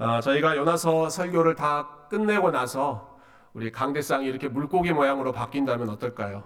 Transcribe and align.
어, 0.00 0.18
저희가 0.20 0.56
요나서 0.56 1.10
설교를 1.10 1.54
다 1.56 1.86
끝내고 2.08 2.50
나서 2.50 3.18
우리 3.52 3.70
강대상이 3.70 4.26
이렇게 4.26 4.48
물고기 4.48 4.92
모양으로 4.92 5.30
바뀐다면 5.32 5.90
어떨까요? 5.90 6.42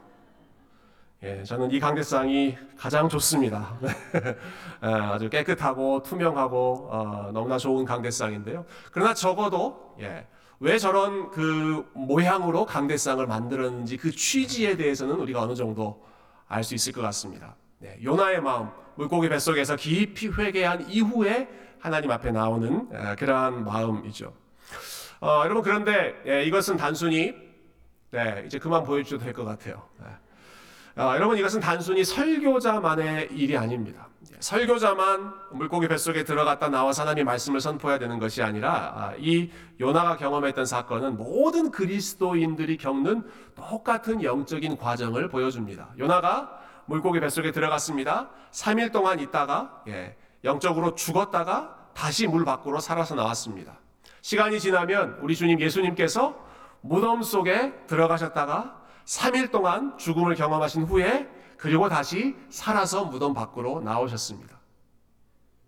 예, 1.23 1.45
저는 1.45 1.71
이 1.71 1.79
강대상이 1.79 2.59
가장 2.77 3.09
좋습니다. 3.09 3.79
예, 4.85 4.89
아주 4.89 5.31
깨끗하고 5.31 6.03
투명하고 6.03 6.89
어, 6.91 7.31
너무나 7.33 7.57
좋은 7.57 7.85
강대상인데요. 7.85 8.65
그러나 8.91 9.15
적어도 9.15 9.95
예, 10.01 10.27
왜 10.59 10.77
저런 10.77 11.31
그 11.31 11.89
모양으로 11.95 12.67
강대상을 12.67 13.25
만들었는지 13.25 13.97
그 13.99 14.11
취지에 14.11 14.77
대해서는 14.77 15.15
우리가 15.15 15.43
어느 15.43 15.55
정도 15.55 16.05
알 16.49 16.65
수 16.65 16.75
있을 16.75 16.93
것 16.93 17.03
같습니다. 17.03 17.55
네, 17.79 17.99
요나의 18.03 18.41
마음, 18.43 18.69
물고기 18.97 19.29
뱃속에서 19.29 19.77
깊이 19.77 20.27
회개한 20.27 20.91
이후에 20.91 21.49
하나님 21.85 22.11
앞에 22.11 22.31
나오는 22.31 22.89
에, 22.95 23.15
그러한 23.17 23.63
마음이죠. 23.63 24.33
어, 25.21 25.43
여러분 25.45 25.63
그런데 25.63 26.15
예, 26.27 26.43
이것은 26.45 26.79
단순히 26.79 27.35
네, 28.11 28.43
이제 28.47 28.59
그만 28.59 28.85
보여주셔도 28.85 29.23
될 29.23 29.35
것 29.35 29.45
같아요. 29.45 29.83
네. 29.99 31.03
어, 31.03 31.15
여러분 31.15 31.37
이것은 31.37 31.61
단순히 31.61 32.03
설교자만의 32.03 33.29
일이 33.33 33.55
아닙니다. 33.59 34.09
예, 34.33 34.37
설교자만 34.41 35.35
물고기 35.53 35.87
뱃속에 35.87 36.25
들어갔다 36.25 36.71
나와서 36.71 37.03
하나님의 37.03 37.25
말씀을 37.25 37.61
선포해야 37.61 37.99
되는 37.99 38.19
것이 38.19 38.43
아니라 38.43 38.73
아, 38.97 39.13
이 39.19 39.51
요나가 39.79 40.17
경험했던 40.17 40.65
사건은 40.65 41.19
모든 41.19 41.71
그리스도인들이 41.71 42.79
겪는 42.79 43.29
똑같은 43.57 44.23
영적인 44.23 44.79
과정을 44.79 45.29
보여줍니다. 45.29 45.91
요나가 45.99 46.51
물고기 46.87 47.21
뱃속에 47.21 47.53
들어갔습니다. 47.53 48.31
3일 48.53 48.91
동안 48.91 49.21
있다가 49.21 49.83
예, 49.89 50.17
영적으로 50.45 50.95
죽었다가 50.95 51.75
다시 51.95 52.27
물 52.27 52.45
밖으로 52.45 52.81
살아서 52.81 53.15
나왔습니다. 53.15 53.79
시간이 54.21 54.61
지나면 54.61 55.19
우리 55.21 55.37
주님 55.37 55.61
예수님께서 55.61 56.35
무덤 56.81 57.23
속에 57.23 57.73
들어가셨다가 57.87 58.83
3일 59.05 59.51
동안 59.51 59.97
죽음을 59.99 60.35
경험하신 60.35 60.85
후에 60.85 61.29
그리고 61.57 61.89
다시 61.89 62.37
살아서 62.51 63.05
무덤 63.05 63.33
밖으로 63.35 63.81
나오셨습니다. 63.81 64.59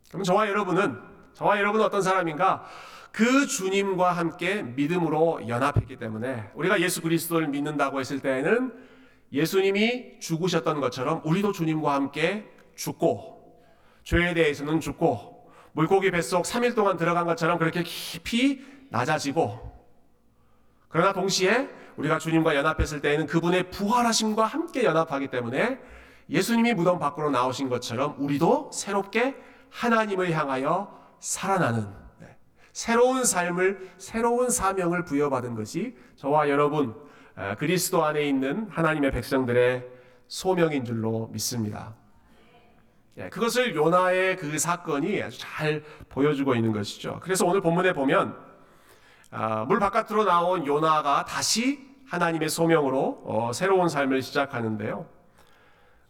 그럼 0.08 0.22
저와 0.24 0.48
여러분은 0.48 0.98
저와 1.34 1.58
여러분은 1.58 1.84
어떤 1.84 2.02
사람인가? 2.02 2.64
그 3.12 3.46
주님과 3.46 4.12
함께 4.12 4.62
믿음으로 4.62 5.48
연합했기 5.48 5.96
때문에 5.96 6.50
우리가 6.54 6.80
예수 6.80 7.00
그리스도를 7.00 7.48
믿는다고 7.48 8.00
했을 8.00 8.20
때에는 8.20 8.74
예수님이 9.32 10.20
죽으셨던 10.20 10.80
것처럼 10.80 11.22
우리도 11.24 11.52
주님과 11.52 11.94
함께 11.94 12.46
죽고 12.74 13.62
죄에 14.04 14.34
대해서는 14.34 14.80
죽고 14.80 15.35
물고기 15.76 16.10
뱃속 16.10 16.44
3일 16.44 16.74
동안 16.74 16.96
들어간 16.96 17.26
것처럼 17.26 17.58
그렇게 17.58 17.82
깊이 17.82 18.64
낮아지고 18.88 19.76
그러나 20.88 21.12
동시에 21.12 21.68
우리가 21.98 22.18
주님과 22.18 22.56
연합했을 22.56 23.02
때에는 23.02 23.26
그분의 23.26 23.70
부활하심과 23.70 24.46
함께 24.46 24.84
연합하기 24.84 25.28
때문에 25.28 25.78
예수님이 26.30 26.72
무덤 26.72 26.98
밖으로 26.98 27.28
나오신 27.28 27.68
것처럼 27.68 28.16
우리도 28.18 28.70
새롭게 28.72 29.36
하나님을 29.68 30.32
향하여 30.32 30.98
살아나는 31.20 31.86
네, 32.20 32.36
새로운 32.72 33.24
삶을 33.24 33.90
새로운 33.98 34.48
사명을 34.48 35.04
부여받은 35.04 35.54
것이 35.56 35.94
저와 36.16 36.48
여러분 36.48 36.94
그리스도 37.58 38.02
안에 38.02 38.26
있는 38.26 38.66
하나님의 38.70 39.10
백성들의 39.10 39.86
소명인 40.26 40.86
줄로 40.86 41.28
믿습니다. 41.34 41.94
예, 43.18 43.28
그것을 43.30 43.74
요나의 43.74 44.36
그 44.36 44.58
사건이 44.58 45.22
아주 45.22 45.38
잘 45.38 45.82
보여주고 46.10 46.54
있는 46.54 46.72
것이죠. 46.72 47.18
그래서 47.22 47.46
오늘 47.46 47.60
본문에 47.62 47.92
보면 47.94 48.36
아, 49.30 49.64
물 49.64 49.78
바깥으로 49.78 50.24
나온 50.24 50.66
요나가 50.66 51.24
다시 51.24 51.86
하나님의 52.08 52.48
소명으로 52.48 53.22
어, 53.24 53.52
새로운 53.54 53.88
삶을 53.88 54.22
시작하는데요. 54.22 55.06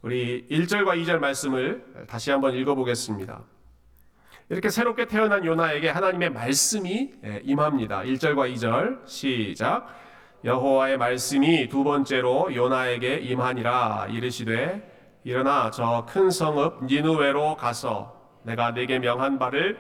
우리 0.03 0.47
1절과 0.51 1.01
2절 1.03 1.19
말씀을 1.19 2.07
다시 2.09 2.31
한번 2.31 2.55
읽어보겠습니다. 2.55 3.41
이렇게 4.49 4.69
새롭게 4.69 5.07
태어난 5.07 5.45
요나에게 5.45 5.89
하나님의 5.89 6.31
말씀이 6.31 7.15
예, 7.25 7.41
임합니다. 7.45 8.03
1절과 8.03 8.53
2절 8.55 9.07
시작. 9.07 9.87
여호와의 10.45 10.99
말씀이 10.99 11.69
두 11.69 11.83
번째로 11.83 12.55
요나에게 12.55 13.19
임하니라 13.19 14.09
이르시되 14.11 14.96
일어나 15.27 15.73
저 15.73 16.07
큰 16.09 16.31
성읍 16.31 16.85
니누웨로 16.85 17.57
가서 17.57 18.15
내가 18.45 18.73
내게 18.73 19.01
명한 19.01 19.41
바를 19.41 19.77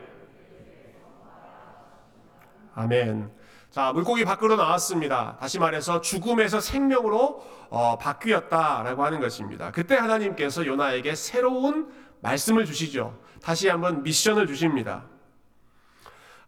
아멘. 2.74 3.30
자, 3.70 3.92
물고기 3.92 4.24
밖으로 4.24 4.56
나왔습니다. 4.56 5.36
다시 5.38 5.60
말해서 5.60 6.00
죽음에서 6.00 6.58
생명으로 6.58 7.46
어, 7.70 7.96
바뀌었다라고 7.96 9.04
하는 9.04 9.20
것입니다. 9.20 9.70
그때 9.70 9.94
하나님께서 9.94 10.66
요나에게 10.66 11.14
새로운 11.14 11.92
말씀을 12.22 12.64
주시죠. 12.66 13.16
다시 13.40 13.68
한번 13.68 14.02
미션을 14.02 14.48
주십니다. 14.48 15.04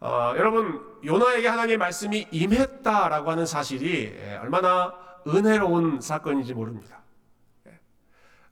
어, 0.01 0.35
여러분, 0.37 0.83
요나에게 1.05 1.47
하나님의 1.47 1.77
말씀이 1.77 2.27
임했다라고 2.33 3.31
하는 3.31 3.47
사실이 3.47 4.17
예, 4.19 4.37
얼마나 4.43 4.93
은혜로운 5.27 6.01
사건인지 6.01 6.53
모릅니다. 6.53 6.98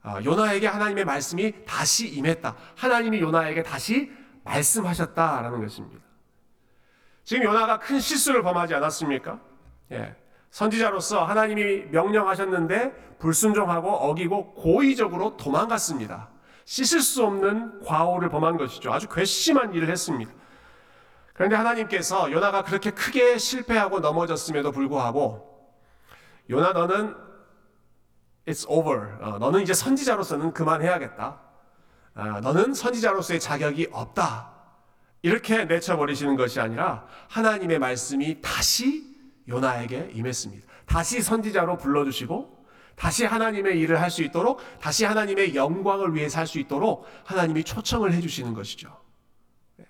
예. 0.06 0.11
어, 0.11 0.21
요나에게 0.25 0.67
하나님의 0.67 1.05
말씀이 1.05 1.65
다시 1.67 2.09
임했다. 2.09 2.55
하나님이 2.77 3.21
요나에게 3.21 3.62
다시 3.62 4.11
말씀하셨다라는 4.44 5.61
것입니다. 5.61 6.05
지금 7.25 7.44
요나가 7.44 7.78
큰 7.78 7.99
실수를 7.99 8.43
범하지 8.43 8.75
않았습니까? 8.75 9.41
예. 9.93 10.15
선지자로서 10.50 11.25
하나님이 11.25 11.87
명령하셨는데 11.91 13.16
불순종하고 13.19 13.91
어기고 13.91 14.55
고의적으로 14.55 15.37
도망갔습니다. 15.37 16.28
씻을 16.65 17.00
수 17.00 17.25
없는 17.25 17.83
과오를 17.84 18.28
범한 18.28 18.56
것이죠. 18.56 18.93
아주 18.93 19.09
괘씸한 19.09 19.75
일을 19.75 19.89
했습니다. 19.91 20.33
그런데 21.34 21.56
하나님께서 21.56 22.33
요나가 22.33 22.62
그렇게 22.62 22.91
크게 22.91 23.39
실패하고 23.39 24.00
넘어졌음에도 24.00 24.72
불구하고 24.72 25.71
요나 26.49 26.72
너는 26.72 27.26
it's 28.47 28.65
over. 28.69 29.09
어, 29.21 29.39
너는 29.39 29.62
이제 29.62 29.75
선지자로서는 29.75 30.53
그만해야겠다. 30.53 31.41
어, 32.15 32.23
너는 32.41 32.75
선지자로서의 32.75 33.41
자격이 33.41 33.89
없다. 33.93 34.53
이렇게 35.23 35.65
내쳐버리시는 35.65 36.37
것이 36.37 36.61
아니라 36.61 37.07
하나님의 37.29 37.79
말씀이 37.79 38.41
다시 38.41 39.05
요나에게 39.49 40.11
임했습니다. 40.15 40.67
다시 40.87 41.21
선지자로 41.21 41.79
불러주시고 41.79 42.65
다시 42.95 43.25
하나님의 43.25 43.79
일을 43.81 44.01
할 44.01 44.11
수 44.11 44.23
있도록 44.23 44.61
다시 44.81 45.05
하나님의 45.05 45.55
영광을 45.55 46.15
위해 46.15 46.28
살 46.28 46.47
수 46.47 46.59
있도록 46.59 47.07
하나님이 47.25 47.65
초청을 47.65 48.13
해주시는 48.13 48.55
것이죠. 48.55 48.97
네. 49.77 49.84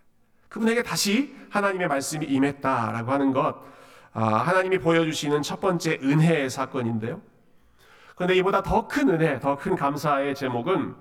그분에게 0.48 0.82
다시 0.82 1.36
하나님의 1.50 1.86
말씀이 1.88 2.26
임했다라고 2.26 3.12
하는 3.12 3.32
것, 3.32 3.56
아, 4.12 4.24
하나님이 4.38 4.78
보여주시는 4.78 5.42
첫 5.42 5.60
번째 5.60 5.98
은혜의 6.02 6.50
사건인데요. 6.50 7.20
그런데 8.16 8.34
이보다 8.36 8.62
더 8.62 8.88
큰 8.88 9.08
은혜, 9.10 9.38
더 9.38 9.56
큰 9.56 9.76
감사의 9.76 10.34
제목은 10.34 10.96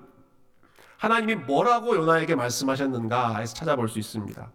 하나님이 0.98 1.34
뭐라고 1.34 1.96
요나에게 1.96 2.34
말씀하셨는가 2.36 3.38
해서 3.38 3.54
찾아볼 3.54 3.88
수 3.88 3.98
있습니다. 3.98 4.50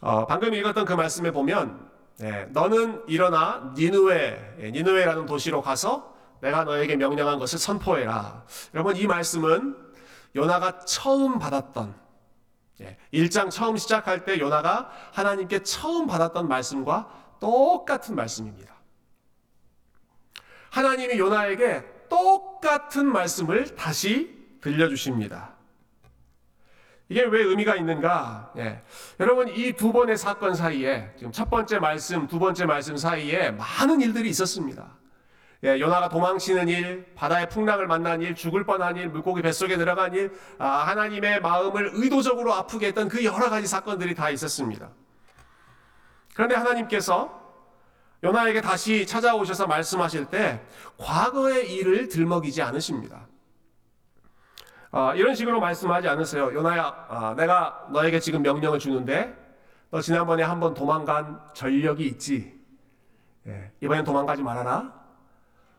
어, 0.00 0.26
방금 0.26 0.54
읽었던 0.54 0.84
그 0.84 0.92
말씀에 0.92 1.30
보면 1.32 1.90
네, 2.18 2.46
너는 2.52 3.02
일어나 3.08 3.72
니누에 3.76 4.56
예, 4.60 4.70
니누에라는 4.70 5.26
도시로 5.26 5.60
가서 5.62 6.14
내가 6.40 6.64
너에게 6.64 6.96
명령한 6.96 7.38
것을 7.38 7.58
선포해라. 7.58 8.44
여러분 8.74 8.96
이 8.96 9.06
말씀은 9.06 9.76
요나가 10.36 10.78
처음 10.80 11.38
받았던 11.38 11.94
예, 12.82 12.98
1장 13.12 13.50
처음 13.50 13.76
시작할 13.78 14.24
때 14.24 14.38
요나가 14.38 14.90
하나님께 15.12 15.62
처음 15.62 16.06
받았던 16.06 16.48
말씀과 16.48 17.08
똑같은 17.40 18.14
말씀입니다. 18.14 18.75
하나님이 20.76 21.18
요나에게 21.18 21.84
똑같은 22.10 23.06
말씀을 23.06 23.74
다시 23.76 24.36
들려주십니다. 24.60 25.54
이게 27.08 27.22
왜 27.22 27.42
의미가 27.44 27.76
있는가? 27.76 28.52
예. 28.58 28.82
여러분, 29.18 29.48
이 29.48 29.72
두 29.72 29.90
번의 29.92 30.18
사건 30.18 30.54
사이에, 30.54 31.12
지금 31.16 31.32
첫 31.32 31.48
번째 31.48 31.78
말씀, 31.78 32.26
두 32.26 32.38
번째 32.38 32.66
말씀 32.66 32.98
사이에 32.98 33.52
많은 33.52 34.02
일들이 34.02 34.28
있었습니다. 34.28 34.98
예, 35.64 35.80
요나가 35.80 36.10
도망치는 36.10 36.68
일, 36.68 37.06
바다의 37.14 37.48
풍랑을 37.48 37.86
만난 37.86 38.20
일, 38.20 38.34
죽을 38.34 38.66
뻔한 38.66 38.98
일, 38.98 39.08
물고기 39.08 39.40
뱃속에 39.40 39.78
들어간 39.78 40.12
일, 40.12 40.30
아, 40.58 40.66
하나님의 40.88 41.40
마음을 41.40 41.92
의도적으로 41.94 42.52
아프게 42.52 42.88
했던 42.88 43.08
그 43.08 43.24
여러 43.24 43.48
가지 43.48 43.66
사건들이 43.66 44.14
다 44.14 44.28
있었습니다. 44.28 44.90
그런데 46.34 46.54
하나님께서 46.54 47.45
요나에게 48.22 48.60
다시 48.60 49.06
찾아오셔서 49.06 49.66
말씀하실 49.66 50.26
때 50.26 50.60
과거의 50.96 51.72
일을 51.74 52.08
들먹이지 52.08 52.62
않으십니다. 52.62 53.26
어, 54.90 55.12
이런 55.14 55.34
식으로 55.34 55.60
말씀하지 55.60 56.08
않으세요. 56.08 56.54
요나야, 56.54 57.06
어, 57.08 57.34
내가 57.36 57.86
너에게 57.90 58.18
지금 58.18 58.42
명령을 58.42 58.78
주는데 58.78 59.36
너 59.90 60.00
지난번에 60.00 60.42
한번 60.42 60.74
도망간 60.74 61.40
전력이 61.54 62.06
있지. 62.06 62.58
예, 63.46 63.72
이번엔 63.80 64.04
도망가지 64.04 64.42
말아라. 64.42 64.92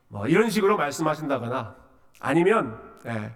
뭐 0.07 0.27
이런 0.27 0.49
식으로 0.49 0.77
말씀하신다거나 0.77 1.75
아니면 2.19 2.79
예, 3.07 3.35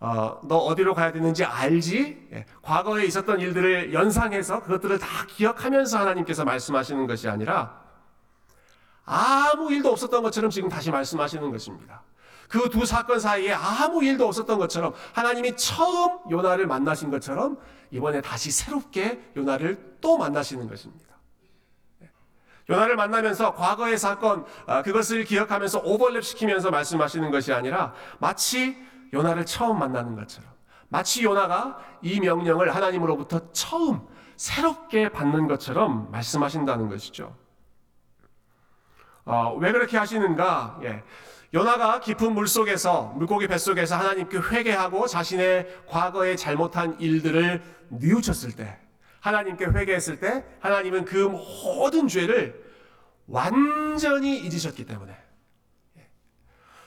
어, 0.00 0.40
너 0.44 0.56
어디로 0.56 0.94
가야 0.94 1.12
되는지 1.12 1.44
알지? 1.44 2.28
예, 2.32 2.46
과거에 2.60 3.04
있었던 3.04 3.40
일들을 3.40 3.94
연상해서 3.94 4.62
그것들을 4.62 4.98
다 4.98 5.06
기억하면서 5.28 5.98
하나님께서 6.00 6.44
말씀하시는 6.44 7.06
것이 7.06 7.28
아니라 7.28 7.81
아무 9.04 9.72
일도 9.72 9.90
없었던 9.90 10.22
것처럼 10.22 10.50
지금 10.50 10.68
다시 10.68 10.90
말씀하시는 10.90 11.50
것입니다. 11.50 12.02
그 12.52 12.68
두 12.68 12.84
사건 12.84 13.18
사이에 13.18 13.52
아무 13.52 14.04
일도 14.04 14.28
없었던 14.28 14.58
것처럼 14.58 14.92
하나님이 15.14 15.56
처음 15.56 16.18
요나를 16.30 16.66
만나신 16.66 17.10
것처럼 17.10 17.58
이번에 17.90 18.20
다시 18.20 18.50
새롭게 18.50 19.32
요나를 19.36 19.96
또 20.02 20.18
만나시는 20.18 20.68
것입니다. 20.68 21.12
요나를 22.68 22.96
만나면서 22.96 23.54
과거의 23.54 23.98
사건 23.98 24.44
아, 24.66 24.82
그것을 24.82 25.24
기억하면서 25.24 25.82
오버랩 25.82 26.22
시키면서 26.22 26.70
말씀하시는 26.70 27.30
것이 27.30 27.52
아니라 27.52 27.94
마치 28.18 28.76
요나를 29.12 29.46
처음 29.46 29.78
만나는 29.78 30.14
것처럼 30.14 30.50
마치 30.88 31.24
요나가 31.24 31.78
이 32.02 32.20
명령을 32.20 32.74
하나님으로부터 32.74 33.50
처음 33.52 34.06
새롭게 34.36 35.08
받는 35.08 35.48
것처럼 35.48 36.10
말씀하신다는 36.12 36.88
것이죠. 36.88 37.34
어, 39.24 39.54
왜 39.58 39.72
그렇게 39.72 39.96
하시는가? 39.96 40.80
예. 40.82 41.02
요나가 41.54 42.00
깊은 42.00 42.32
물 42.32 42.48
속에서 42.48 43.12
물고기 43.16 43.46
뱃 43.46 43.58
속에서 43.58 43.96
하나님께 43.96 44.38
회개하고 44.38 45.06
자신의 45.06 45.84
과거에 45.86 46.34
잘못한 46.34 46.98
일들을 46.98 47.62
뉘우쳤을 47.90 48.52
때 48.52 48.78
하나님께 49.20 49.66
회개했을 49.66 50.18
때 50.18 50.44
하나님은 50.60 51.04
그 51.04 51.16
모든 51.16 52.08
죄를 52.08 52.60
완전히 53.26 54.38
잊으셨기 54.38 54.86
때문에 54.86 55.16
예. 55.98 56.08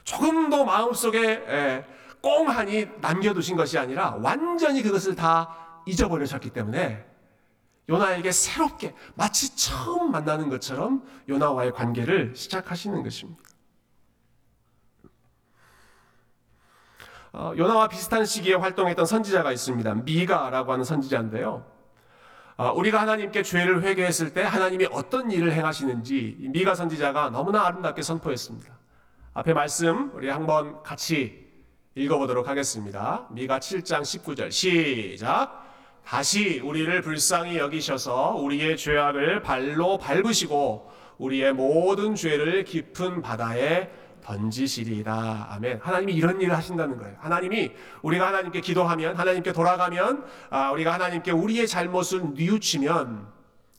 조금도 0.03 0.65
마음 0.65 0.93
속에 0.93 1.19
예, 1.21 1.85
꽁하니 2.21 2.87
남겨두신 3.01 3.55
것이 3.55 3.77
아니라 3.77 4.17
완전히 4.21 4.81
그것을 4.81 5.15
다 5.15 5.55
잊어버리셨기 5.85 6.49
때문에 6.49 7.05
요나에게 7.87 8.31
새롭게 8.31 8.95
마치 9.15 9.55
처음 9.55 10.11
만나는 10.11 10.49
것처럼 10.49 11.03
요나와의 11.29 11.71
관계를 11.73 12.35
시작하시는 12.35 13.03
것입니다. 13.03 13.41
어, 17.33 17.53
요나와 17.57 17.89
비슷한 17.89 18.25
시기에 18.25 18.55
활동했던 18.55 19.05
선지자가 19.05 19.51
있습니다. 19.51 19.93
미가라고 19.95 20.71
하는 20.71 20.85
선지자인데요. 20.85 21.65
어, 22.57 22.71
우리가 22.71 23.01
하나님께 23.01 23.43
죄를 23.43 23.83
회개했을 23.83 24.33
때 24.33 24.41
하나님이 24.41 24.87
어떤 24.89 25.29
일을 25.29 25.51
행하시는지 25.51 26.37
미가 26.53 26.75
선지자가 26.75 27.31
너무나 27.31 27.65
아름답게 27.67 28.01
선포했습니다. 28.01 28.73
앞에 29.33 29.53
말씀 29.53 30.11
우리 30.15 30.29
한번 30.29 30.81
같이 30.81 31.45
읽어보도록 31.95 32.47
하겠습니다. 32.47 33.27
미가 33.31 33.59
7장 33.59 34.01
19절 34.01 34.51
시작. 34.51 35.64
다시 36.05 36.59
우리를 36.59 37.01
불쌍히 37.01 37.57
여기셔서 37.57 38.35
우리의 38.35 38.77
죄악을 38.77 39.41
발로 39.41 39.97
밟으시고 39.97 40.91
우리의 41.17 41.53
모든 41.53 42.13
죄를 42.13 42.63
깊은 42.63 43.23
바다에 43.23 43.89
던지시리이다. 44.21 45.47
아멘. 45.51 45.79
하나님이 45.81 46.13
이런 46.13 46.39
일을 46.41 46.55
하신다는 46.55 46.97
거예요. 46.97 47.15
하나님이 47.19 47.71
우리가 48.03 48.27
하나님께 48.27 48.61
기도하면 48.61 49.15
하나님께 49.15 49.51
돌아가면 49.51 50.25
아, 50.51 50.71
우리가 50.71 50.93
하나님께 50.93 51.31
우리의 51.31 51.67
잘못을 51.67 52.33
뉘우치면 52.35 53.27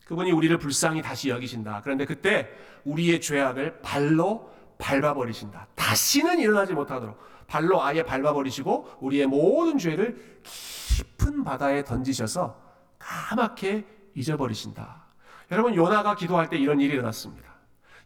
그분이 0.07 0.33
우리를 0.33 0.57
불쌍히 0.59 1.03
다시 1.03 1.31
여기신다. 1.31 1.81
그런데 1.85 2.05
그때 2.05 2.49
우리의 2.85 3.21
죄악을 3.21 3.81
발로 3.83 4.51
밟아버리신다. 4.79 5.69
다시는 5.75 6.39
일어나지 6.41 6.75
못하도록 6.75 7.17
발로 7.47 7.83
아예 7.83 8.03
밟아버리시고 8.03 8.97
우리의 9.01 9.27
모든 9.27 9.79
죄를 9.79 10.17
깊 10.43 10.86
은 11.27 11.45
바다에 11.45 11.85
던지셔서 11.85 12.61
까맣게 12.99 13.87
잊어버리신다. 14.15 15.05
여러분 15.51 15.75
요나가 15.75 16.15
기도할 16.15 16.49
때 16.49 16.57
이런 16.57 16.81
일이 16.81 16.95
일어났습니다. 16.95 17.55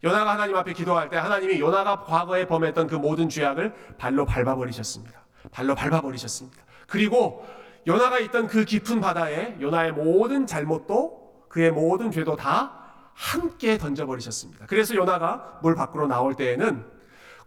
요나가 0.03 0.31
하나님 0.33 0.55
앞에 0.55 0.73
기도할 0.73 1.09
때 1.09 1.17
하나님이 1.17 1.59
요나가 1.59 2.03
과거에 2.03 2.47
범했던 2.47 2.87
그 2.87 2.95
모든 2.95 3.29
죄악을 3.29 3.73
발로 3.97 4.25
밟아버리셨습니다. 4.25 5.19
발로 5.51 5.75
밟아버리셨습니다. 5.75 6.63
그리고 6.87 7.45
요나가 7.87 8.19
있던 8.19 8.47
그 8.47 8.65
깊은 8.65 8.99
바다에 9.01 9.57
요나의 9.59 9.91
모든 9.93 10.45
잘못도 10.45 11.45
그의 11.49 11.71
모든 11.71 12.11
죄도 12.11 12.35
다 12.35 12.81
함께 13.13 13.77
던져버리셨습니다. 13.77 14.65
그래서 14.67 14.95
요나가 14.95 15.59
물 15.61 15.75
밖으로 15.75 16.07
나올 16.07 16.35
때에는 16.35 16.85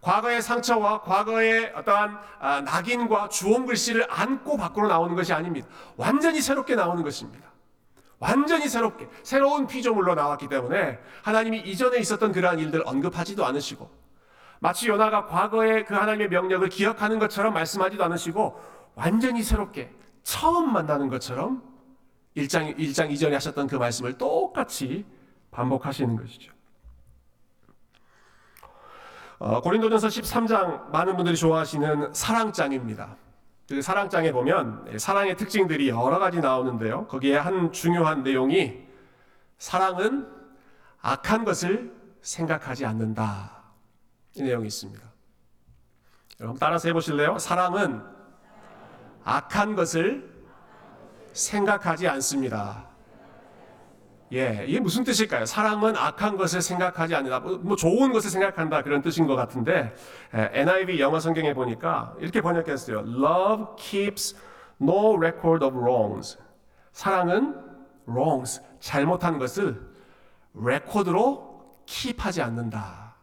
과거의 0.01 0.41
상처와 0.41 1.01
과거의 1.01 1.73
어떠한 1.75 2.19
아, 2.39 2.61
낙인과 2.61 3.29
주홍 3.29 3.65
글씨를 3.65 4.05
안고 4.09 4.57
밖으로 4.57 4.87
나오는 4.87 5.15
것이 5.15 5.33
아닙니다. 5.33 5.67
완전히 5.97 6.41
새롭게 6.41 6.75
나오는 6.75 7.03
것입니다. 7.03 7.51
완전히 8.19 8.67
새롭게 8.67 9.07
새로운 9.23 9.67
피조물로 9.67 10.15
나왔기 10.15 10.47
때문에 10.47 10.99
하나님이 11.23 11.59
이전에 11.59 11.97
있었던 11.99 12.31
그러한 12.31 12.59
일들 12.59 12.83
언급하지도 12.85 13.45
않으시고 13.45 13.89
마치 14.59 14.87
요나가 14.87 15.25
과거의 15.25 15.85
그 15.85 15.93
하나님의 15.93 16.29
명령을 16.29 16.69
기억하는 16.69 17.19
것처럼 17.19 17.53
말씀하지도 17.53 18.03
않으시고 18.03 18.59
완전히 18.95 19.43
새롭게 19.43 19.91
처음 20.23 20.71
만나는 20.71 21.09
것처럼 21.09 21.61
1장, 22.37 22.77
1장 22.77 23.11
이전에 23.11 23.35
하셨던 23.35 23.67
그 23.67 23.75
말씀을 23.75 24.17
똑같이 24.17 25.05
반복하시는 25.51 26.15
것이죠. 26.15 26.54
어, 29.37 29.61
고린도전서 29.61 30.07
13장 30.07 30.89
많은 30.91 31.15
분들이 31.15 31.35
좋아하시는 31.35 32.13
사랑장입니다. 32.13 33.17
그 33.67 33.81
사랑장에 33.81 34.31
보면 34.31 34.97
사랑의 34.97 35.35
특징들이 35.35 35.89
여러 35.89 36.19
가지 36.19 36.39
나오는데요. 36.39 37.07
거기에 37.07 37.37
한 37.37 37.71
중요한 37.71 38.23
내용이 38.23 38.85
사랑은 39.57 40.27
악한 41.01 41.43
것을 41.45 41.93
생각하지 42.21 42.85
않는다. 42.85 43.51
이 44.35 44.43
내용이 44.43 44.67
있습니다. 44.67 45.03
여러분 46.39 46.59
따라서 46.59 46.87
해보실래요? 46.89 47.39
사랑은 47.39 48.01
악한 49.23 49.75
것을 49.75 50.29
생각하지 51.33 52.07
않습니다. 52.07 52.87
예, 54.35 54.65
이게 54.67 54.81
무슨 54.81 55.05
뜻일까요? 55.05 55.45
사랑은 55.45 55.95
악한 55.95 56.35
것을 56.35 56.61
생각하지 56.61 57.15
않는다. 57.15 57.39
뭐, 57.39 57.57
뭐 57.57 57.75
좋은 57.77 58.11
것을 58.11 58.29
생각한다 58.29 58.81
그런 58.83 59.01
뜻인 59.01 59.27
것 59.27 59.35
같은데 59.37 59.95
예, 60.35 60.49
NIV 60.51 60.99
영어 60.99 61.21
성경에 61.21 61.53
보니까 61.53 62.13
이렇게 62.19 62.41
번역했어요. 62.41 62.99
Love 62.99 63.75
keeps 63.77 64.35
no 64.81 65.15
record 65.15 65.63
of 65.63 65.77
wrongs. 65.77 66.37
사랑은 66.91 67.55
wrongs 68.07 68.61
잘못한 68.81 69.39
것을 69.39 69.81
레코드로 70.53 71.79
킵하지 71.85 72.43
않는다. 72.43 73.15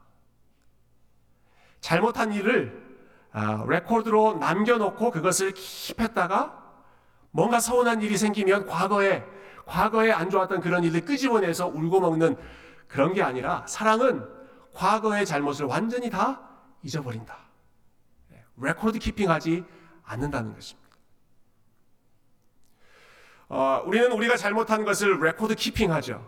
잘못한 1.80 2.32
일을 2.32 2.80
아, 3.32 3.64
레코드로 3.68 4.38
남겨놓고 4.38 5.10
그것을 5.10 5.52
keep했다가 5.52 6.52
뭔가 7.30 7.60
서운한 7.60 8.00
일이 8.00 8.16
생기면 8.16 8.66
과거에 8.66 9.24
과거에 9.66 10.10
안 10.12 10.30
좋았던 10.30 10.60
그런 10.60 10.84
일을 10.84 11.04
끄집어내서 11.04 11.68
울궈먹는 11.68 12.36
그런 12.88 13.12
게 13.14 13.22
아니라 13.22 13.64
사랑은 13.66 14.26
과거의 14.74 15.26
잘못을 15.26 15.66
완전히 15.66 16.10
다 16.10 16.40
잊어버린다. 16.82 17.36
네, 18.30 18.44
record 18.56 18.98
keeping하지 18.98 19.64
않는다는 20.04 20.54
것입니다. 20.54 20.82
어, 23.48 23.82
우리는 23.86 24.10
우리가 24.12 24.36
잘못한 24.36 24.84
것을 24.84 25.20
record 25.20 25.54
keeping하죠. 25.54 26.26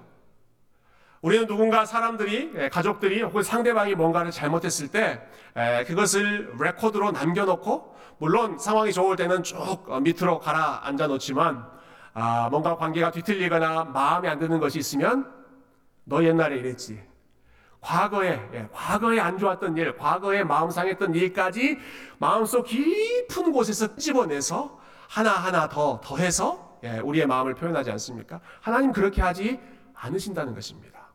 우리는 1.22 1.46
누군가 1.46 1.86
사람들이 1.86 2.52
예, 2.54 2.68
가족들이 2.68 3.22
혹은 3.22 3.42
상대방이 3.42 3.94
뭔가를 3.94 4.30
잘못했을 4.30 4.88
때 4.88 5.26
에, 5.56 5.84
그것을 5.84 6.54
레코드로 6.60 7.12
남겨놓고 7.12 7.96
물론 8.18 8.58
상황이 8.58 8.92
좋을 8.92 9.16
때는 9.16 9.42
쭉 9.42 9.56
어, 9.88 10.00
밑으로 10.00 10.38
가라앉아 10.38 11.06
놓지만 11.06 11.66
아, 12.14 12.48
뭔가 12.48 12.76
관계가 12.76 13.10
뒤틀리거나 13.10 13.84
마음에 13.84 14.28
안 14.28 14.38
드는 14.38 14.60
것이 14.60 14.78
있으면 14.78 15.30
너 16.04 16.22
옛날에 16.22 16.56
이랬지. 16.56 17.02
과거에, 17.80 18.40
예, 18.54 18.68
과거에 18.72 19.20
안 19.20 19.36
좋았던 19.36 19.76
일, 19.76 19.96
과거에 19.96 20.42
마음 20.42 20.70
상했던 20.70 21.14
일까지 21.14 21.78
마음속 22.18 22.64
깊은 22.64 23.52
곳에서 23.52 23.96
집어내서 23.96 24.80
하나하나 25.08 25.68
더, 25.68 26.00
더해서 26.02 26.78
예, 26.84 26.98
우리의 27.00 27.26
마음을 27.26 27.54
표현하지 27.54 27.90
않습니까? 27.90 28.40
하나님 28.60 28.92
그렇게 28.92 29.20
하지 29.20 29.60
않으신다는 29.94 30.54
것입니다. 30.54 31.08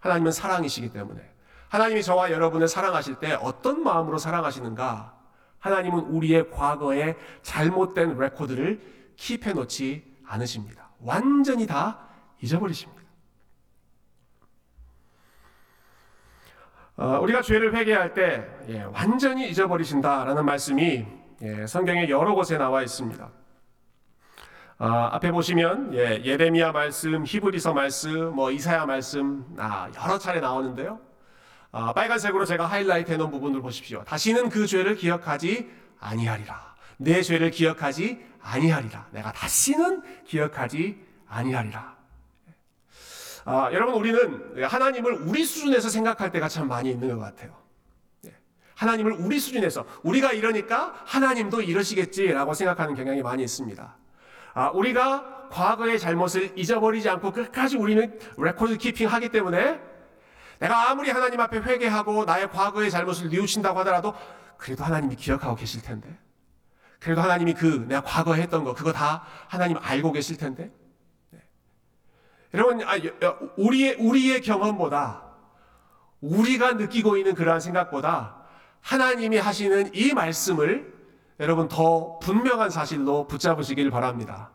하나님은 0.00 0.32
사랑이시기 0.32 0.90
때문에. 0.90 1.20
하나님이 1.68 2.02
저와 2.02 2.30
여러분을 2.32 2.66
사랑하실 2.66 3.16
때 3.16 3.34
어떤 3.42 3.82
마음으로 3.82 4.18
사랑하시는가? 4.18 5.14
하나님은 5.58 6.00
우리의 6.04 6.50
과거의 6.50 7.16
잘못된 7.42 8.18
레코드를 8.18 8.80
킵해 9.18 9.52
놓지 9.54 10.02
않으십니다. 10.24 10.88
완전히 11.00 11.66
다 11.66 12.08
잊어버리십니다. 12.40 13.02
어, 16.96 17.20
우리가 17.22 17.42
죄를 17.42 17.76
회개할 17.76 18.14
때 18.14 18.44
예, 18.68 18.82
완전히 18.82 19.48
잊어버리신다라는 19.50 20.44
말씀이 20.44 21.06
예, 21.42 21.66
성경에 21.66 22.08
여러 22.08 22.34
곳에 22.34 22.58
나와 22.58 22.82
있습니다. 22.82 23.30
아, 24.78 25.08
앞에 25.12 25.30
보시면 25.30 25.94
예, 25.94 26.22
예레미야 26.24 26.72
말씀, 26.72 27.24
히브리서 27.24 27.72
말씀, 27.72 28.34
뭐 28.34 28.50
이사야 28.50 28.86
말씀 28.86 29.44
아, 29.58 29.90
여러 29.96 30.18
차례 30.18 30.40
나오는데요. 30.40 31.00
아, 31.70 31.92
빨간색으로 31.92 32.44
제가 32.44 32.66
하이라이트 32.66 33.12
해놓은 33.12 33.30
부분을 33.30 33.60
보십시오. 33.60 34.02
다시는 34.04 34.48
그 34.48 34.66
죄를 34.66 34.96
기억하지 34.96 35.70
아니하리라. 36.00 36.67
내 36.98 37.22
죄를 37.22 37.50
기억하지 37.50 38.24
아니하리라. 38.42 39.06
내가 39.12 39.32
다시는 39.32 40.02
기억하지 40.24 41.00
아니하리라. 41.26 41.96
아, 43.44 43.70
여러분 43.72 43.94
우리는 43.94 44.62
하나님을 44.62 45.12
우리 45.12 45.44
수준에서 45.44 45.88
생각할 45.88 46.30
때가 46.30 46.48
참 46.48 46.68
많이 46.68 46.90
있는 46.90 47.08
것 47.16 47.18
같아요. 47.18 47.56
예. 48.26 48.34
하나님을 48.74 49.12
우리 49.12 49.38
수준에서 49.38 49.86
우리가 50.02 50.32
이러니까 50.32 50.94
하나님도 51.06 51.62
이러시겠지라고 51.62 52.52
생각하는 52.52 52.94
경향이 52.94 53.22
많이 53.22 53.42
있습니다. 53.44 53.96
아, 54.54 54.68
우리가 54.70 55.48
과거의 55.50 55.98
잘못을 55.98 56.52
잊어버리지 56.58 57.08
않고 57.08 57.32
끝까지 57.32 57.78
우리는 57.78 58.18
record 58.36 58.76
keeping 58.76 59.08
하기 59.08 59.30
때문에 59.30 59.80
내가 60.58 60.90
아무리 60.90 61.10
하나님 61.10 61.40
앞에 61.40 61.58
회개하고 61.58 62.24
나의 62.24 62.50
과거의 62.50 62.90
잘못을 62.90 63.30
뉘우친다고 63.30 63.78
하더라도 63.78 64.14
그래도 64.58 64.84
하나님이 64.84 65.14
기억하고 65.16 65.54
계실 65.54 65.80
텐데. 65.80 66.18
그래도 67.00 67.20
하나님이 67.20 67.54
그 67.54 67.84
내가 67.88 68.02
과거에 68.02 68.42
했던 68.42 68.64
거 68.64 68.74
그거 68.74 68.92
다 68.92 69.24
하나님 69.46 69.76
알고 69.80 70.12
계실 70.12 70.36
텐데. 70.36 70.70
네. 71.30 71.40
여러분 72.54 72.82
아, 72.82 72.96
우리의 73.56 73.96
우리의 73.98 74.40
경험보다 74.40 75.22
우리가 76.20 76.72
느끼고 76.72 77.16
있는 77.16 77.34
그러한 77.34 77.60
생각보다 77.60 78.36
하나님이 78.80 79.38
하시는 79.38 79.94
이 79.94 80.12
말씀을 80.12 80.92
여러분 81.40 81.68
더 81.68 82.18
분명한 82.18 82.70
사실로 82.70 83.26
붙잡으시길 83.28 83.90
바랍니다. 83.90 84.50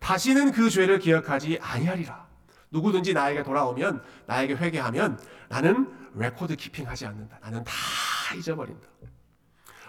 다시는 0.00 0.52
그 0.52 0.68
죄를 0.68 0.98
기억하지 0.98 1.58
아니하리라. 1.60 2.26
누구든지 2.70 3.14
나에게 3.14 3.42
돌아오면 3.42 4.02
나에게 4.26 4.54
회개하면 4.54 5.18
나는 5.48 5.90
record 6.14 6.54
keeping하지 6.54 7.06
않는다. 7.06 7.38
나는 7.40 7.64
다 7.64 7.72
잊어버린다. 8.36 8.86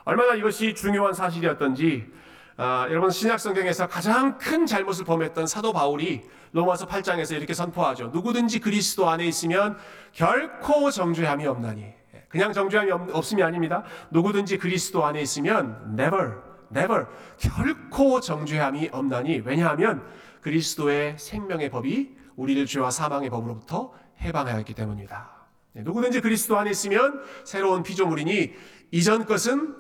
얼마나 0.05 0.35
이것이 0.35 0.75
중요한 0.75 1.13
사실이었던지 1.13 2.11
아, 2.57 2.87
여러분 2.89 3.09
신약 3.09 3.39
성경에서 3.39 3.87
가장 3.87 4.37
큰 4.37 4.65
잘못을 4.65 5.05
범했던 5.05 5.47
사도 5.47 5.71
바울이 5.71 6.23
로마서 6.51 6.87
8장에서 6.87 7.37
이렇게 7.37 7.53
선포하죠. 7.53 8.07
누구든지 8.07 8.59
그리스도 8.59 9.09
안에 9.09 9.25
있으면 9.25 9.77
결코 10.11 10.91
정죄함이 10.91 11.47
없나니. 11.47 11.85
그냥 12.27 12.51
정죄함이 12.51 12.91
없, 12.91 13.31
음이 13.31 13.41
아닙니다. 13.43 13.83
누구든지 14.11 14.57
그리스도 14.57 15.05
안에 15.05 15.21
있으면 15.21 15.95
never, 15.97 16.33
never 16.75 17.05
결코 17.37 18.19
정죄함이 18.19 18.89
없나니. 18.91 19.43
왜냐하면 19.45 20.03
그리스도의 20.41 21.15
생명의 21.17 21.69
법이 21.69 22.17
우리를 22.35 22.65
죄와 22.65 22.91
사망의 22.91 23.29
법으로부터 23.29 23.93
해방하였기 24.19 24.73
때문입니다. 24.73 25.29
네, 25.73 25.83
누구든지 25.83 26.19
그리스도 26.21 26.57
안에 26.57 26.71
있으면 26.71 27.21
새로운 27.45 27.83
피조물이니 27.83 28.53
이전 28.91 29.25
것은 29.25 29.75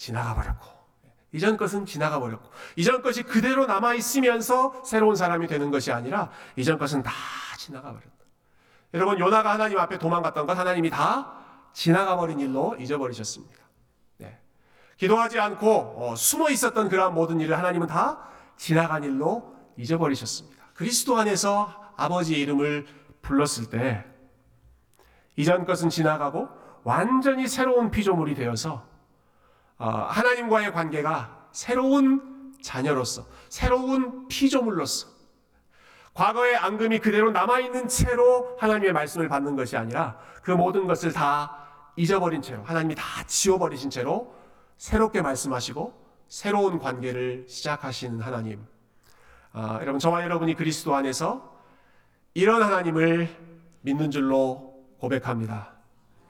지나가 0.00 0.34
버렸고 0.34 0.66
이전 1.32 1.58
것은 1.58 1.84
지나가 1.84 2.18
버렸고 2.18 2.50
이전 2.74 3.02
것이 3.02 3.22
그대로 3.22 3.66
남아 3.66 3.92
있으면서 3.94 4.82
새로운 4.82 5.14
사람이 5.14 5.46
되는 5.46 5.70
것이 5.70 5.92
아니라 5.92 6.30
이전 6.56 6.78
것은 6.78 7.02
다 7.02 7.12
지나가 7.58 7.90
버렸다. 7.90 8.08
여러분 8.94 9.18
요나가 9.18 9.52
하나님 9.52 9.78
앞에 9.78 9.98
도망갔던 9.98 10.46
것 10.46 10.58
하나님이 10.58 10.88
다 10.88 11.34
지나가 11.74 12.16
버린 12.16 12.40
일로 12.40 12.76
잊어버리셨습니다. 12.80 13.60
네. 14.16 14.40
기도하지 14.96 15.38
않고 15.38 15.96
어, 15.98 16.16
숨어 16.16 16.48
있었던 16.48 16.88
그러한 16.88 17.12
모든 17.14 17.38
일을 17.38 17.58
하나님은 17.58 17.86
다 17.86 18.26
지나간 18.56 19.04
일로 19.04 19.54
잊어버리셨습니다. 19.76 20.64
그리스도 20.72 21.18
안에서 21.18 21.92
아버지의 21.96 22.40
이름을 22.40 22.86
불렀을 23.20 23.68
때 23.68 24.06
이전 25.36 25.66
것은 25.66 25.90
지나가고 25.90 26.48
완전히 26.84 27.46
새로운 27.46 27.90
피조물이 27.90 28.34
되어서 28.34 28.72
어, 28.72 28.89
하나님과의 29.86 30.72
관계가 30.72 31.48
새로운 31.52 32.54
자녀로서 32.62 33.26
새로운 33.48 34.28
피조물로서 34.28 35.08
과거의 36.12 36.56
앙금이 36.56 36.98
그대로 36.98 37.30
남아있는 37.30 37.88
채로 37.88 38.56
하나님의 38.58 38.92
말씀을 38.92 39.28
받는 39.28 39.56
것이 39.56 39.76
아니라 39.76 40.18
그 40.42 40.50
모든 40.50 40.86
것을 40.86 41.12
다 41.12 41.56
잊어버린 41.96 42.42
채로 42.42 42.62
하나님이 42.64 42.94
다 42.94 43.02
지워버리신 43.26 43.90
채로 43.90 44.34
새롭게 44.76 45.22
말씀하시고 45.22 46.00
새로운 46.28 46.78
관계를 46.78 47.46
시작하시는 47.48 48.20
하나님. 48.20 48.64
아, 49.52 49.78
여러분 49.80 49.98
저와 49.98 50.22
여러분이 50.22 50.54
그리스도 50.54 50.94
안에서 50.94 51.58
이런 52.34 52.62
하나님을 52.62 53.28
믿는 53.82 54.10
줄로 54.10 54.84
고백합니다. 54.98 55.79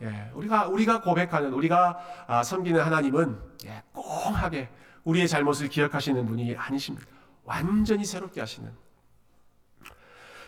예, 0.03 0.31
우리가 0.35 0.67
우리가 0.69 1.01
고백하는 1.03 1.53
우리가 1.53 1.99
아, 2.27 2.43
섬기는 2.43 2.81
하나님은 2.81 3.39
예, 3.67 3.83
꽁하게 3.93 4.69
우리의 5.05 5.29
잘못을 5.29 5.69
기억하시는 5.69 6.25
분이 6.27 6.57
아니십니다. 6.57 7.07
완전히 7.45 8.05
새롭게 8.05 8.41
하시는. 8.41 8.71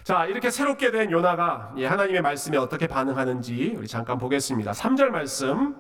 자, 0.05 0.27
이렇게 0.27 0.51
새롭게 0.51 0.91
된 0.91 1.11
요나가 1.11 1.73
예, 1.77 1.87
하나님의 1.87 2.23
말씀에 2.23 2.57
어떻게 2.57 2.87
반응하는지 2.87 3.75
우리 3.77 3.87
잠깐 3.87 4.19
보겠습니다. 4.19 4.73
3절 4.73 5.09
말씀. 5.09 5.77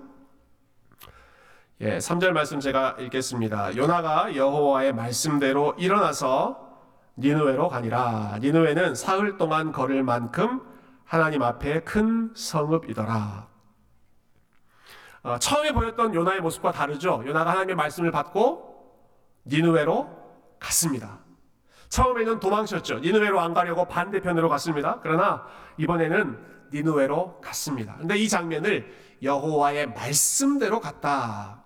예, 1.80 1.98
3절 1.98 2.30
말씀 2.30 2.60
제가 2.60 2.96
읽겠습니다. 3.00 3.74
요나가 3.76 4.36
여호와의 4.36 4.92
말씀대로 4.92 5.74
일어나서 5.78 6.70
니누웨로 7.16 7.68
가니라. 7.68 8.38
니누웨는 8.40 8.94
사흘 8.94 9.36
동안 9.36 9.72
걸을 9.72 10.02
만큼 10.02 10.60
하나님 11.04 11.42
앞에 11.42 11.80
큰 11.80 12.32
성읍이더라. 12.34 13.51
어, 15.22 15.38
처음에 15.38 15.72
보였던 15.72 16.14
요나의 16.14 16.40
모습과 16.40 16.72
다르죠. 16.72 17.22
요나가 17.26 17.50
하나님의 17.52 17.76
말씀을 17.76 18.10
받고 18.10 18.72
니누웨로 19.46 20.08
갔습니다. 20.58 21.20
처음에는 21.88 22.40
도망쳤죠. 22.40 23.00
니누웨로 23.00 23.38
안 23.40 23.54
가려고 23.54 23.86
반대편으로 23.86 24.48
갔습니다. 24.48 24.98
그러나 25.02 25.44
이번에는 25.76 26.38
니누웨로 26.72 27.40
갔습니다. 27.40 27.96
근데 27.98 28.16
이 28.16 28.28
장면을 28.28 28.92
여호와의 29.22 29.90
말씀대로 29.90 30.80
갔다. 30.80 31.62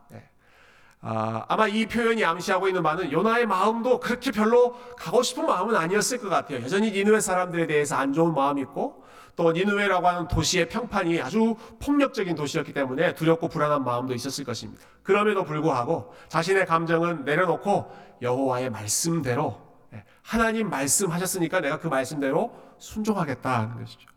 아, 1.00 1.54
마 1.56 1.68
이 1.68 1.86
표현이 1.86 2.24
암시하고 2.24 2.66
있는 2.66 2.82
바는 2.82 3.12
요나의 3.12 3.46
마음도 3.46 4.00
그렇게 4.00 4.32
별로 4.32 4.74
가고 4.96 5.22
싶은 5.22 5.46
마음은 5.46 5.76
아니었을 5.76 6.18
것 6.18 6.28
같아요. 6.28 6.62
여전히 6.62 6.90
니누웨 6.90 7.20
사람들에 7.20 7.68
대해서 7.68 7.94
안 7.96 8.12
좋은 8.12 8.34
마음이 8.34 8.62
있고 8.62 9.04
또 9.36 9.52
니누웨라고 9.52 10.08
하는 10.08 10.28
도시의 10.28 10.68
평판이 10.68 11.20
아주 11.20 11.56
폭력적인 11.78 12.34
도시였기 12.34 12.72
때문에 12.72 13.14
두렵고 13.14 13.48
불안한 13.48 13.84
마음도 13.84 14.14
있었을 14.14 14.44
것입니다. 14.44 14.82
그럼에도 15.02 15.44
불구하고 15.44 16.12
자신의 16.28 16.66
감정은 16.66 17.24
내려놓고 17.24 17.94
여호와의 18.22 18.70
말씀대로 18.70 19.60
예, 19.92 20.04
하나님 20.22 20.70
말씀하셨으니까 20.70 21.60
내가 21.60 21.78
그 21.78 21.86
말씀대로 21.86 22.50
순종하겠다는 22.78 23.78
것이죠. 23.78 24.08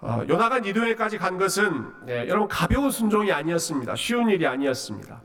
어, 0.00 0.22
요나가 0.28 0.60
니누에까지 0.60 1.18
간 1.18 1.38
것은 1.38 2.06
네, 2.06 2.28
여러분 2.28 2.48
가벼운 2.48 2.90
순종이 2.90 3.30
아니었습니다. 3.30 3.94
쉬운 3.96 4.30
일이 4.30 4.46
아니었습니다. 4.46 5.22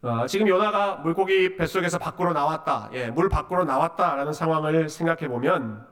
어, 0.00 0.26
지금 0.26 0.46
요나가 0.46 0.96
물고기 0.96 1.56
뱃속에서 1.56 1.98
밖으로 1.98 2.32
나왔다, 2.32 2.90
예, 2.92 3.10
물 3.10 3.28
밖으로 3.28 3.64
나왔다라는 3.64 4.32
상황을 4.32 4.88
생각해 4.88 5.26
보면 5.28 5.84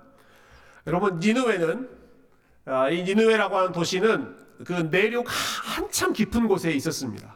여러분 0.87 1.19
니누에는 1.19 1.89
어, 2.67 2.91
이 2.91 3.03
니누에라고 3.03 3.57
하는 3.57 3.73
도시는 3.73 4.37
그 4.65 4.73
내륙 4.91 5.27
한참 5.29 6.13
깊은 6.13 6.47
곳에 6.47 6.71
있었습니다. 6.73 7.35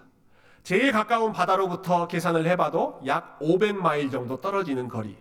제일 0.63 0.93
가까운 0.93 1.33
바다로부터 1.33 2.07
계산을 2.07 2.47
해봐도 2.47 3.01
약 3.07 3.39
500마일 3.41 4.13
정도 4.13 4.41
떨어지는 4.41 4.89
거리. 4.89 5.17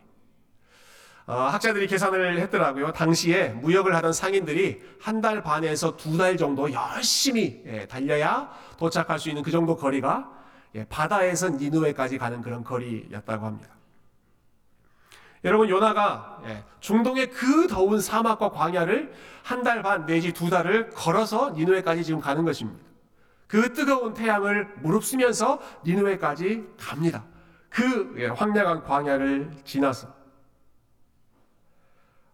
어, 1.26 1.34
학자들이 1.34 1.88
계산을 1.88 2.40
했더라고요. 2.40 2.92
당시에 2.92 3.50
무역을 3.50 3.96
하던 3.96 4.14
상인들이 4.14 4.82
한 5.00 5.22
달 5.22 5.42
반에서 5.44 5.98
두 5.98 6.18
달 6.18 6.38
정도 6.38 6.72
열심히 6.72 7.64
예, 7.66 7.88
달려야 7.88 8.52
도착할 8.78 9.18
수 9.20 9.30
있는 9.30 9.42
그 9.44 9.50
정도 9.52 9.76
거리가 9.76 10.32
예, 10.76 10.86
바다에서 10.86 11.50
니누에까지 11.50 12.18
가는 12.18 12.42
그런 12.42 12.64
거리였다고 12.64 13.46
합니다. 13.46 13.70
여러분 15.44 15.70
요나가 15.70 16.42
예, 16.46 16.64
중동의 16.80 17.32
그 17.32 17.68
더운 17.68 18.00
사막과 18.02 18.52
광야를 18.52 19.14
한 19.44 19.64
달 19.64 19.82
반 19.82 20.06
내지 20.06 20.32
두 20.34 20.50
달을 20.50 20.90
걸어서 20.92 21.52
니누에까지 21.52 22.04
지금 22.04 22.20
가는 22.20 22.46
것입니다. 22.46 22.84
그 23.48 23.74
뜨거운 23.74 24.14
태양을 24.14 24.76
무릅쓰면서 24.82 25.60
니누에까지 25.86 26.68
갑니다. 26.78 27.26
그 27.70 28.14
예, 28.18 28.28
황량한 28.28 28.84
광야를 28.84 29.52
지나서 29.64 30.14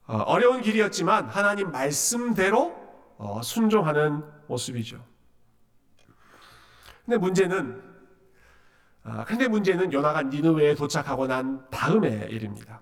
어, 0.08 0.18
어려운 0.18 0.62
길이었지만 0.62 1.30
하나님 1.30 1.72
말씀대로 1.72 2.75
어, 3.18 3.42
순종하는 3.42 4.24
모습이죠. 4.48 5.01
근데 7.06 7.18
문제는 7.18 7.82
아, 7.82 7.85
근데 9.27 9.47
문제는 9.47 9.93
요나가 9.93 10.24
니느웨에 10.24 10.74
도착하고 10.75 11.27
난 11.27 11.63
다음의 11.69 12.27
일입니다. 12.31 12.79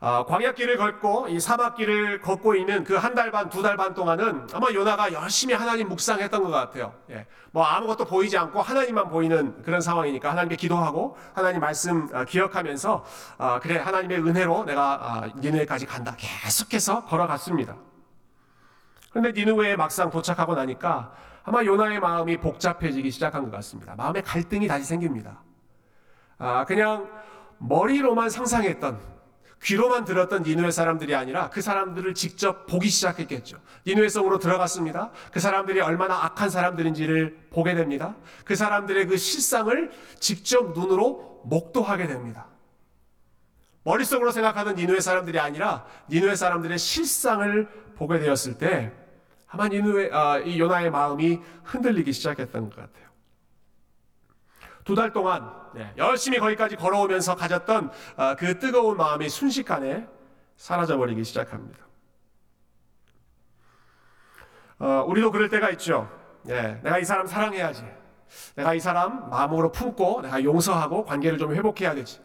아, 0.00 0.24
광야길을 0.26 0.76
걷고 0.76 1.26
이 1.28 1.40
사막길을 1.40 2.20
걷고 2.20 2.54
있는 2.54 2.84
그 2.84 2.94
한 2.96 3.16
달 3.16 3.32
반, 3.32 3.48
두 3.50 3.62
달 3.62 3.76
반 3.76 3.94
동안은 3.94 4.46
아마 4.52 4.68
요나가 4.72 5.12
열심히 5.12 5.54
하나님 5.54 5.88
묵상했던 5.88 6.40
것 6.44 6.50
같아요. 6.50 6.94
예. 7.10 7.26
뭐 7.50 7.64
아무것도 7.64 8.04
보이지 8.04 8.38
않고 8.38 8.62
하나님만 8.62 9.08
보이는 9.08 9.60
그런 9.64 9.80
상황이니까 9.80 10.30
하나님께 10.30 10.54
기도하고 10.54 11.16
하나님 11.34 11.60
말씀 11.60 12.08
아, 12.14 12.24
기억하면서 12.24 13.04
아, 13.38 13.58
그래 13.58 13.76
하나님의 13.78 14.18
은혜로 14.20 14.66
내가 14.66 14.98
아, 15.02 15.26
니느웨까지 15.36 15.86
간다. 15.86 16.14
계속해서 16.16 17.04
걸어갔습니다. 17.06 17.74
그런데 19.10 19.32
니느웨에 19.32 19.74
막상 19.74 20.10
도착하고 20.10 20.54
나니까 20.54 21.10
아마 21.48 21.64
요나의 21.64 21.98
마음이 21.98 22.36
복잡해지기 22.36 23.10
시작한 23.10 23.42
것 23.42 23.50
같습니다. 23.52 23.94
마음의 23.96 24.22
갈등이 24.22 24.68
다시 24.68 24.84
생깁니다. 24.84 25.42
아, 26.36 26.66
그냥 26.66 27.08
머리로만 27.56 28.28
상상했던 28.28 29.00
귀로만 29.62 30.04
들었던 30.04 30.42
니누의 30.42 30.70
사람들이 30.70 31.14
아니라 31.14 31.48
그 31.48 31.62
사람들을 31.62 32.12
직접 32.12 32.66
보기 32.66 32.90
시작했겠죠. 32.90 33.56
니누의 33.86 34.10
성으로 34.10 34.38
들어갔습니다. 34.38 35.10
그 35.32 35.40
사람들이 35.40 35.80
얼마나 35.80 36.22
악한 36.26 36.50
사람들인지를 36.50 37.48
보게 37.50 37.74
됩니다. 37.74 38.14
그 38.44 38.54
사람들의 38.54 39.06
그 39.06 39.16
실상을 39.16 39.90
직접 40.20 40.78
눈으로 40.78 41.40
목도하게 41.44 42.08
됩니다. 42.08 42.46
머릿속으로 43.84 44.32
생각하던 44.32 44.74
니누의 44.74 45.00
사람들이 45.00 45.40
아니라 45.40 45.86
니누의 46.10 46.36
사람들의 46.36 46.76
실상을 46.76 47.68
보게 47.96 48.18
되었을 48.18 48.58
때 48.58 48.92
아마 49.48 49.68
니누의 49.68 50.10
아, 50.12 50.38
이 50.38 50.58
요나의 50.60 50.90
마음이 50.90 51.40
흔들리기 51.64 52.12
시작했던 52.12 52.70
것 52.70 52.76
같아요. 52.76 53.08
두 54.84 54.94
달 54.94 55.12
동안 55.12 55.50
네, 55.74 55.92
열심히 55.98 56.38
거기까지 56.38 56.76
걸어오면서 56.76 57.34
가졌던 57.36 57.90
아, 58.16 58.36
그 58.36 58.58
뜨거운 58.58 58.96
마음이 58.96 59.28
순식간에 59.28 60.06
사라져버리기 60.56 61.24
시작합니다. 61.24 61.78
어, 64.78 65.04
우리도 65.06 65.30
그럴 65.30 65.48
때가 65.48 65.70
있죠. 65.70 66.08
예, 66.48 66.80
내가 66.82 66.98
이 66.98 67.04
사람 67.04 67.26
사랑해야지. 67.26 67.84
내가 68.54 68.74
이 68.74 68.80
사람 68.80 69.28
마음으로 69.30 69.72
품고 69.72 70.22
내가 70.22 70.42
용서하고 70.42 71.04
관계를 71.04 71.36
좀 71.38 71.54
회복해야 71.54 71.94
되지. 71.94 72.20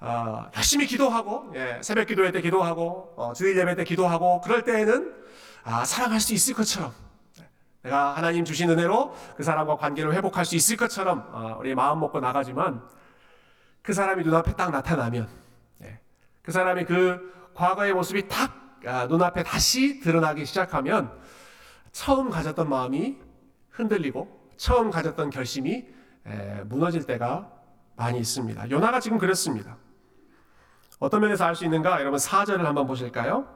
어, 0.00 0.48
열심히 0.56 0.86
기도하고 0.86 1.52
예, 1.54 1.80
새벽 1.82 2.06
기도회 2.06 2.30
때 2.32 2.40
기도하고 2.40 3.14
어, 3.16 3.32
주일 3.34 3.56
예배 3.58 3.76
때 3.76 3.84
기도하고 3.84 4.40
그럴 4.42 4.62
때에는 4.62 5.24
아, 5.64 5.84
사랑할 5.84 6.20
수 6.20 6.34
있을 6.34 6.54
것처럼 6.54 6.92
내가 7.82 8.16
하나님 8.16 8.44
주신 8.44 8.70
은혜로 8.70 9.14
그 9.36 9.42
사람과 9.42 9.76
관계를 9.76 10.14
회복할 10.14 10.44
수 10.44 10.56
있을 10.56 10.76
것처럼 10.76 11.28
어, 11.32 11.56
우리 11.58 11.74
마음 11.74 12.00
먹고 12.00 12.20
나가지만 12.20 12.82
그 13.82 13.92
사람이 13.92 14.24
눈앞에 14.24 14.54
딱 14.56 14.70
나타나면 14.70 15.28
예, 15.82 15.98
그 16.42 16.52
사람이 16.52 16.84
그 16.84 17.50
과거의 17.54 17.92
모습이 17.92 18.28
딱 18.28 18.78
아, 18.86 19.06
눈앞에 19.06 19.42
다시 19.42 20.00
드러나기 20.00 20.44
시작하면 20.44 21.10
처음 21.92 22.28
가졌던 22.30 22.68
마음이 22.68 23.18
흔들리고 23.70 24.50
처음 24.56 24.90
가졌던 24.90 25.30
결심이 25.30 25.86
에, 26.26 26.62
무너질 26.64 27.04
때가 27.04 27.50
많이 27.96 28.18
있습니다. 28.18 28.70
요나가 28.70 29.00
지금 29.00 29.18
그랬습니다. 29.18 29.76
어떤 30.98 31.20
면에서 31.20 31.44
알 31.44 31.54
수 31.54 31.64
있는가? 31.64 32.00
여러분 32.00 32.18
4절을 32.18 32.62
한번 32.62 32.86
보실까요? 32.86 33.46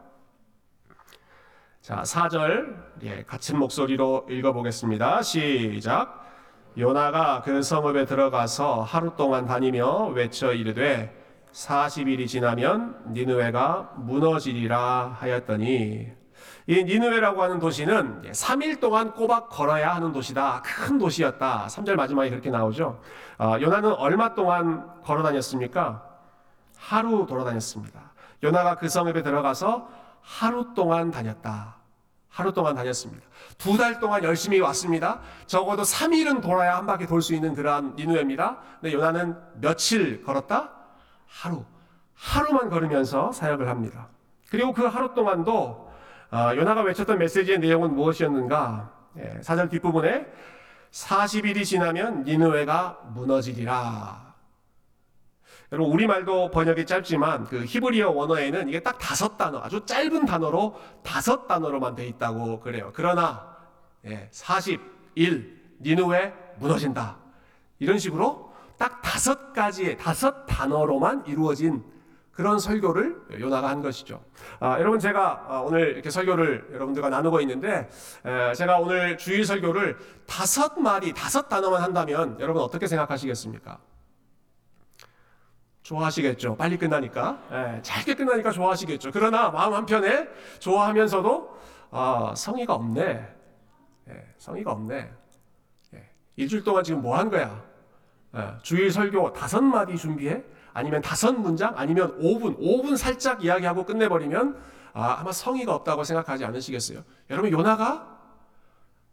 자, 1.80 2.02
4절 2.02 2.76
예, 3.04 3.22
같은 3.22 3.58
목소리로 3.58 4.26
읽어보겠습니다. 4.28 5.22
시작. 5.22 6.26
요나가 6.76 7.40
그 7.42 7.62
성읍에 7.62 8.04
들어가서 8.04 8.82
하루 8.82 9.14
동안 9.16 9.46
다니며 9.46 10.08
외쳐 10.08 10.52
이르되 10.52 11.14
40일이 11.52 12.28
지나면 12.28 13.12
니느웨가 13.12 13.92
무너지리라 13.96 15.16
하였더니 15.18 16.08
이 16.66 16.84
니느웨라고 16.84 17.42
하는 17.42 17.58
도시는 17.58 18.22
3일 18.30 18.80
동안 18.80 19.14
꼬박 19.14 19.48
걸어야 19.48 19.94
하는 19.94 20.12
도시다. 20.12 20.62
큰 20.62 20.98
도시였다. 20.98 21.66
3절 21.68 21.94
마지막에 21.94 22.28
그렇게 22.28 22.50
나오죠. 22.50 23.00
아, 23.38 23.58
요나는 23.58 23.92
얼마 23.92 24.34
동안 24.34 24.86
걸어 25.02 25.22
다녔습니까? 25.22 26.04
하루 26.76 27.24
돌아다녔습니다. 27.26 28.12
요나가 28.44 28.76
그 28.76 28.88
성읍에 28.88 29.22
들어가서 29.22 29.88
하루 30.32 30.74
동안 30.74 31.10
다녔다. 31.10 31.76
하루 32.28 32.52
동안 32.52 32.74
다녔습니다. 32.74 33.26
두 33.56 33.76
달 33.78 33.98
동안 33.98 34.22
열심히 34.22 34.60
왔습니다. 34.60 35.20
적어도 35.46 35.82
3일은 35.82 36.42
돌아야 36.42 36.76
한 36.76 36.86
바퀴 36.86 37.06
돌 37.06 37.22
수 37.22 37.34
있는 37.34 37.54
그러한 37.54 37.94
니누에입니다. 37.96 38.58
근데 38.80 38.92
요나는 38.92 39.36
며칠 39.60 40.22
걸었다? 40.22 40.70
하루. 41.26 41.64
하루만 42.14 42.68
걸으면서 42.68 43.32
사역을 43.32 43.68
합니다. 43.68 44.08
그리고 44.50 44.72
그 44.72 44.84
하루 44.84 45.14
동안도 45.14 45.88
어, 46.30 46.50
요나가 46.56 46.82
외쳤던 46.82 47.18
메시지의 47.18 47.58
내용은 47.58 47.94
무엇이었는가? 47.94 48.90
예, 49.18 49.40
사절 49.42 49.68
뒷부분에 49.70 50.26
40일이 50.92 51.64
지나면 51.64 52.24
니누에가 52.24 52.98
무너지리라. 53.14 54.27
여러분 55.70 55.92
우리말도 55.92 56.50
번역이 56.50 56.86
짧지만 56.86 57.44
그 57.44 57.64
히브리어 57.64 58.10
원어에는 58.10 58.68
이게 58.68 58.80
딱 58.80 58.98
다섯 58.98 59.36
단어 59.36 59.58
아주 59.58 59.84
짧은 59.84 60.24
단어로 60.24 60.76
다섯 61.02 61.46
단어로만 61.46 61.94
돼 61.94 62.06
있다고 62.06 62.60
그래요. 62.60 62.90
그러나 62.94 63.56
예, 64.06 64.28
41 64.30 65.58
니누에 65.80 66.32
무너진다. 66.58 67.18
이런 67.78 67.98
식으로 67.98 68.52
딱 68.78 69.02
다섯 69.02 69.52
가지의 69.52 69.98
다섯 69.98 70.46
단어로만 70.46 71.24
이루어진 71.26 71.84
그런 72.32 72.58
설교를 72.60 73.20
요나가 73.40 73.68
한 73.68 73.82
것이죠. 73.82 74.22
아, 74.60 74.78
여러분 74.78 75.00
제가 75.00 75.46
아, 75.48 75.60
오늘 75.60 75.94
이렇게 75.94 76.08
설교를 76.08 76.68
여러분들과 76.72 77.10
나누고 77.10 77.40
있는데 77.40 77.90
에, 78.24 78.54
제가 78.54 78.78
오늘 78.78 79.18
주일 79.18 79.44
설교를 79.44 79.98
다섯 80.26 80.78
마디 80.78 81.12
다섯 81.12 81.48
단어만 81.48 81.82
한다면 81.82 82.36
여러분 82.38 82.62
어떻게 82.62 82.86
생각하시겠습니까? 82.86 83.78
좋아하시겠죠. 85.88 86.56
빨리 86.56 86.76
끝나니까. 86.76 87.38
예, 87.50 87.82
짧게 87.82 88.14
끝나니까 88.14 88.50
좋아하시겠죠. 88.50 89.10
그러나 89.10 89.48
마음 89.50 89.72
한편에 89.72 90.28
좋아하면서도 90.58 91.58
아, 91.90 92.34
성의가 92.36 92.74
없네. 92.74 93.26
예, 94.10 94.26
성의가 94.36 94.72
없네. 94.72 95.10
예, 95.94 96.10
일주일 96.36 96.62
동안 96.62 96.84
지금 96.84 97.00
뭐 97.00 97.16
한 97.16 97.30
거야? 97.30 97.62
예, 98.36 98.48
주일 98.62 98.90
설교 98.92 99.32
다섯 99.32 99.62
마디 99.62 99.96
준비해? 99.96 100.42
아니면 100.74 101.00
다섯 101.00 101.32
문장? 101.32 101.72
아니면 101.76 102.18
5분? 102.20 102.58
5분 102.60 102.96
살짝 102.98 103.42
이야기하고 103.42 103.84
끝내버리면 103.86 104.60
아, 104.92 105.16
아마 105.20 105.32
성의가 105.32 105.74
없다고 105.74 106.04
생각하지 106.04 106.44
않으시겠어요? 106.44 107.02
여러분 107.30 107.50
요나가 107.50 108.18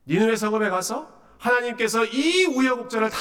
니누의 0.08 0.36
성읍에 0.36 0.70
가서 0.70 1.08
하나님께서 1.38 2.04
이 2.06 2.46
우여곡절을 2.46 3.10
다 3.10 3.18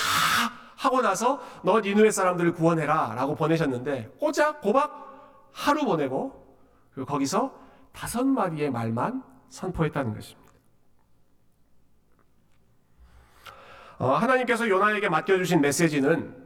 하고 0.76 1.00
나서 1.02 1.40
너 1.62 1.80
니누의 1.80 2.12
사람들을 2.12 2.52
구원해라 2.52 3.14
라고 3.14 3.34
보내셨는데 3.34 4.16
꼬작 4.18 4.60
고박 4.60 5.48
하루 5.52 5.84
보내고 5.84 6.44
그리고 6.92 7.06
거기서 7.06 7.54
다섯 7.92 8.24
마디의 8.24 8.70
말만 8.70 9.22
선포했다는 9.48 10.14
것입니다. 10.14 10.44
어, 13.98 14.10
하나님께서 14.12 14.68
요나에게 14.68 15.08
맡겨주신 15.08 15.60
메시지는 15.60 16.44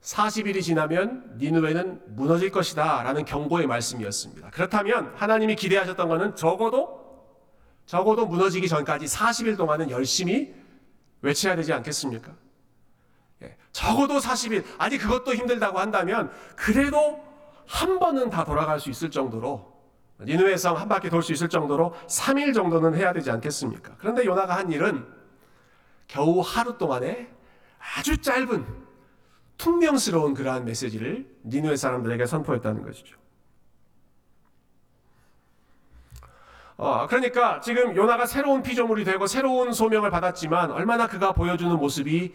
40일이 0.00 0.62
지나면 0.62 1.36
니누웨는 1.38 2.16
무너질 2.16 2.50
것이다 2.50 3.02
라는 3.02 3.24
경고의 3.24 3.66
말씀이었습니다. 3.66 4.50
그렇다면 4.50 5.12
하나님이 5.16 5.56
기대하셨던 5.56 6.08
것은 6.08 6.36
적어도 6.36 7.02
적어도 7.86 8.26
무너지기 8.26 8.68
전까지 8.68 9.06
40일 9.06 9.56
동안은 9.56 9.90
열심히 9.90 10.54
외쳐야 11.20 11.56
되지 11.56 11.72
않겠습니까? 11.72 12.32
예, 13.42 13.56
적어도 13.72 14.18
40일, 14.18 14.64
아니 14.78 14.98
그것도 14.98 15.34
힘들다고 15.34 15.78
한다면 15.78 16.30
그래도 16.56 17.22
한 17.66 17.98
번은 17.98 18.30
다 18.30 18.44
돌아갈 18.44 18.78
수 18.80 18.90
있을 18.90 19.10
정도로 19.10 19.72
니누의 20.20 20.56
성 20.58 20.76
한 20.76 20.88
바퀴 20.88 21.10
돌 21.10 21.22
수 21.22 21.32
있을 21.32 21.48
정도로 21.48 21.94
3일 22.06 22.54
정도는 22.54 22.94
해야 22.94 23.12
되지 23.12 23.30
않겠습니까? 23.30 23.94
그런데 23.98 24.24
요나가 24.24 24.56
한 24.56 24.70
일은 24.70 25.04
겨우 26.06 26.40
하루 26.40 26.76
동안에 26.78 27.28
아주 27.96 28.16
짧은 28.18 28.64
퉁명스러운 29.58 30.34
그러한 30.34 30.64
메시지를 30.64 31.26
니누의 31.44 31.76
사람들에게 31.76 32.26
선포했다는 32.26 32.82
것이죠. 32.82 33.16
어, 36.82 37.06
그러니까 37.06 37.60
지금 37.60 37.94
요나가 37.94 38.26
새로운 38.26 38.60
피조물이 38.60 39.04
되고 39.04 39.28
새로운 39.28 39.72
소명을 39.72 40.10
받았지만 40.10 40.72
얼마나 40.72 41.06
그가 41.06 41.30
보여주는 41.30 41.72
모습이 41.76 42.34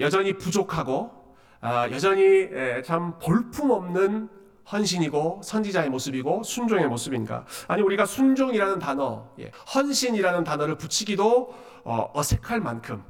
여전히 0.00 0.32
부족하고 0.38 1.36
아, 1.60 1.90
여전히 1.90 2.22
예, 2.22 2.82
참 2.82 3.18
볼품없는 3.18 4.30
헌신이고 4.72 5.42
선지자의 5.44 5.90
모습이고 5.90 6.44
순종의 6.44 6.88
모습인가? 6.88 7.44
아니 7.68 7.82
우리가 7.82 8.06
순종이라는 8.06 8.78
단어, 8.78 9.28
예, 9.38 9.50
헌신이라는 9.74 10.44
단어를 10.44 10.78
붙이기도 10.78 11.54
어, 11.84 12.10
어색할 12.14 12.60
만큼 12.60 13.04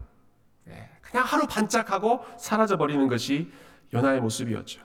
예, 0.66 0.88
그냥 1.02 1.24
하루 1.24 1.46
반짝하고 1.46 2.24
사라져 2.36 2.76
버리는 2.78 3.06
것이 3.06 3.48
요나의 3.92 4.20
모습이었죠. 4.20 4.80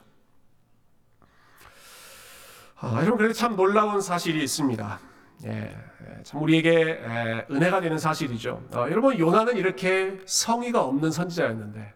아, 2.78 2.92
여러분 2.98 3.16
그런데 3.16 3.34
참 3.34 3.56
놀라운 3.56 4.00
사실이 4.00 4.40
있습니다. 4.40 5.09
예, 5.46 5.50
예, 5.50 6.22
참 6.22 6.42
우리에게 6.42 6.70
예, 6.70 7.46
은혜가 7.50 7.80
되는 7.80 7.98
사실이죠. 7.98 8.62
어, 8.74 8.86
여러분 8.90 9.18
요나는 9.18 9.56
이렇게 9.56 10.18
성의가 10.26 10.82
없는 10.82 11.10
선지자였는데 11.10 11.94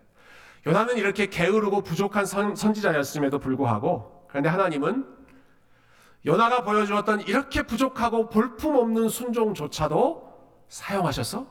요나는 0.67 0.97
이렇게 0.97 1.27
게으르고 1.27 1.83
부족한 1.83 2.25
선, 2.25 2.57
선지자였음에도 2.57 3.39
불구하고 3.39 4.27
그런데 4.29 4.49
하나님은 4.49 5.07
요나가 6.27 6.63
보여주었던 6.63 7.21
이렇게 7.23 7.63
부족하고 7.63 8.31
볼품없는 8.31 9.11
순종조차도 9.11 10.33
사용하셔서 10.69 11.47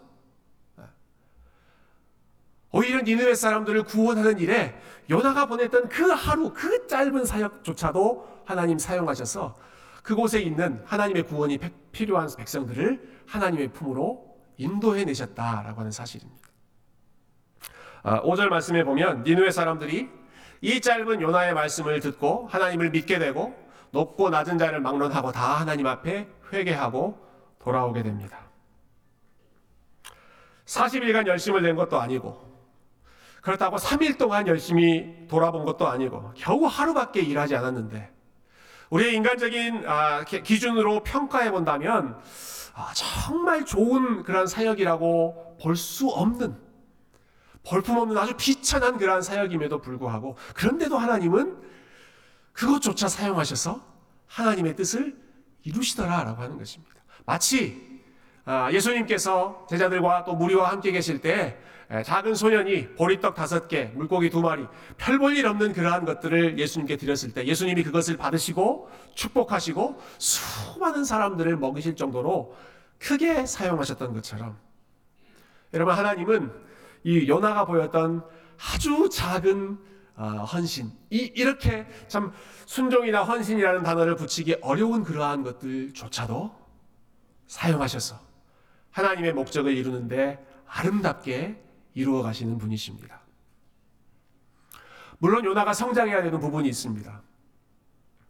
오히려 2.71 3.01
니느웨 3.03 3.35
사람들을 3.35 3.83
구원하는 3.83 4.39
일에 4.39 4.75
요나가 5.11 5.45
보냈던 5.45 5.89
그 5.89 6.09
하루 6.09 6.51
그 6.53 6.87
짧은 6.87 7.23
사역조차도 7.23 8.41
하나님 8.45 8.79
사용하셔서 8.79 9.55
그곳에 10.01 10.41
있는 10.41 10.81
하나님의 10.85 11.23
구원이 11.23 11.59
필요한 11.93 12.27
백성들을 12.35 13.23
하나님의 13.27 13.69
품으로 13.69 14.35
인도해 14.57 15.05
내셨다라고 15.05 15.79
하는 15.79 15.91
사실입니다. 15.91 16.49
5절 18.03 18.47
아, 18.47 18.49
말씀에 18.49 18.83
보면 18.83 19.23
니누의 19.23 19.53
사람들이 19.53 20.09
이 20.59 20.81
짧은 20.81 21.21
요나의 21.21 21.53
말씀을 21.53 22.01
듣고 22.01 22.47
하나님을 22.47 22.89
믿게 22.89 23.19
되고 23.19 23.55
높고 23.91 24.29
낮은 24.29 24.57
자를 24.57 24.81
막론하고 24.81 25.31
다 25.31 25.59
하나님 25.59 25.87
앞에 25.87 26.27
회개하고 26.51 27.17
돌아오게 27.59 28.03
됩니다. 28.03 28.39
40일간 30.65 31.27
열심을 31.27 31.61
낸 31.61 31.75
것도 31.75 31.99
아니고 31.99 32.51
그렇다고 33.41 33.75
3일 33.75 34.17
동안 34.17 34.47
열심히 34.47 35.27
돌아본 35.27 35.65
것도 35.65 35.87
아니고 35.87 36.31
겨우 36.35 36.65
하루밖에 36.65 37.21
일하지 37.21 37.55
않았는데 37.55 38.12
우리의 38.89 39.15
인간적인 39.15 39.83
아, 39.87 40.23
기준으로 40.23 41.03
평가해 41.03 41.51
본다면 41.51 42.17
아, 42.73 42.91
정말 42.93 43.65
좋은 43.65 44.23
그런 44.23 44.47
사역이라고 44.47 45.57
볼 45.61 45.75
수 45.75 46.09
없는 46.09 46.57
볼품없는 47.63 48.17
아주 48.17 48.35
비천한 48.35 48.97
그러한 48.97 49.21
사역임에도 49.21 49.79
불구하고 49.79 50.35
그런데도 50.53 50.97
하나님은 50.97 51.57
그것조차 52.51 53.07
사용하셔서 53.07 53.81
하나님의 54.27 54.75
뜻을 54.75 55.15
이루시더라라고 55.63 56.41
하는 56.41 56.57
것입니다. 56.57 56.93
마치 57.25 57.81
아, 57.89 57.92
예수님께서 58.73 59.65
제자들과 59.69 60.23
또 60.25 60.35
무리와 60.35 60.69
함께 60.71 60.91
계실 60.91 61.21
때 61.21 61.57
작은 62.05 62.33
소년이 62.35 62.95
보리떡 62.95 63.35
다섯 63.35 63.67
개, 63.67 63.85
물고기 63.93 64.29
두 64.29 64.41
마리, 64.41 64.65
별 64.97 65.19
볼 65.19 65.35
일 65.37 65.45
없는 65.47 65.73
그러한 65.73 66.05
것들을 66.05 66.57
예수님께 66.57 66.97
드렸을 66.97 67.33
때 67.33 67.45
예수님이 67.45 67.83
그것을 67.83 68.17
받으시고 68.17 68.89
축복하시고 69.15 70.01
수많은 70.17 71.03
사람들을 71.03 71.55
먹이실 71.57 71.95
정도로 71.95 72.55
크게 72.99 73.45
사용하셨던 73.45 74.13
것처럼. 74.13 74.57
여러분 75.73 75.93
하나님은 75.93 76.51
이 77.03 77.27
요나가 77.27 77.65
보였던 77.65 78.23
아주 78.73 79.09
작은 79.11 79.77
어, 80.15 80.23
헌신 80.45 80.91
이 81.09 81.31
이렇게 81.35 81.87
참 82.07 82.31
순종이나 82.65 83.23
헌신이라는 83.23 83.83
단어를 83.83 84.15
붙이기 84.15 84.57
어려운 84.61 85.03
그러한 85.03 85.43
것들조차도 85.43 86.55
사용하셔서 87.47 88.19
하나님의 88.93 89.33
목적을 89.33 89.75
이루는데 89.75 90.43
아름답게 90.67 91.61
이루어 91.93 92.23
가시는 92.23 92.57
분이십니다. 92.57 93.21
물론 95.17 95.45
요나가 95.45 95.73
성장해야 95.73 96.23
되는 96.23 96.39
부분이 96.39 96.67
있습니다. 96.69 97.21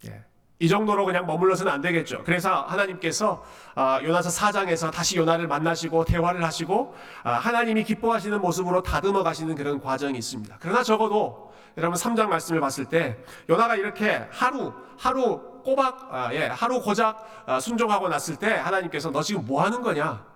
예. 0.08 0.26
이 0.60 0.68
정도로 0.70 1.06
그냥 1.06 1.26
머물러서는 1.26 1.72
안 1.72 1.82
되겠죠. 1.82 2.24
그래서 2.24 2.62
하나님께서 2.64 3.44
아, 3.76 4.00
요나서 4.02 4.30
4장에서 4.30 4.92
다시 4.92 5.18
요나를 5.18 5.48
만나시고 5.48 6.06
대화를 6.06 6.44
하시고 6.44 6.96
아, 7.24 7.34
하나님이 7.34 7.84
기뻐하시는 7.84 8.40
모습으로 8.40 8.84
다듬어 8.84 9.24
가시는 9.24 9.56
그런 9.56 9.82
과정이 9.82 10.18
있습니다. 10.18 10.58
그러나 10.60 10.84
적어도 10.84 11.52
여러분 11.78 11.98
3장 11.98 12.28
말씀을 12.28 12.62
봤을 12.62 12.86
때 12.86 13.18
요나가 13.50 13.76
이렇게 13.76 14.28
하루 14.32 14.72
하루 14.98 15.42
꼬박 15.64 16.14
아, 16.14 16.34
예, 16.34 16.46
하루 16.46 16.82
고작 16.82 17.46
순종하고 17.60 18.08
났을 18.08 18.36
때 18.36 18.54
하나님께서 18.54 19.12
너 19.12 19.22
지금 19.22 19.46
뭐 19.46 19.64
하는 19.64 19.82
거냐? 19.82 20.33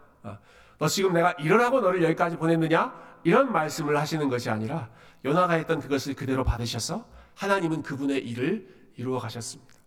너 0.79 0.87
지금 0.87 1.13
내가 1.13 1.31
일어나고 1.33 1.81
너를 1.81 2.03
여기까지 2.03 2.37
보냈느냐? 2.37 2.93
이런 3.23 3.51
말씀을 3.51 3.97
하시는 3.97 4.29
것이 4.29 4.49
아니라 4.49 4.89
요나가 5.25 5.53
했던 5.53 5.79
그것을 5.79 6.13
그대로 6.13 6.43
받으셔서 6.43 7.05
하나님은 7.35 7.83
그분의 7.83 8.25
일을 8.27 8.67
이루어 8.95 9.19
가셨습니다. 9.19 9.77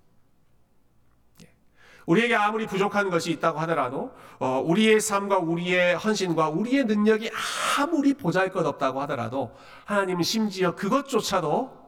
우리에게 2.06 2.34
아무리 2.34 2.66
부족한 2.66 3.08
것이 3.08 3.30
있다고 3.30 3.60
하더라도 3.60 4.12
어, 4.38 4.60
우리의 4.64 5.00
삶과 5.00 5.38
우리의 5.38 5.96
헌신과 5.96 6.48
우리의 6.48 6.84
능력이 6.84 7.30
아무리 7.78 8.14
보잘것없다고 8.14 9.00
하더라도 9.02 9.54
하나님은 9.84 10.22
심지어 10.24 10.74
그것조차도 10.74 11.78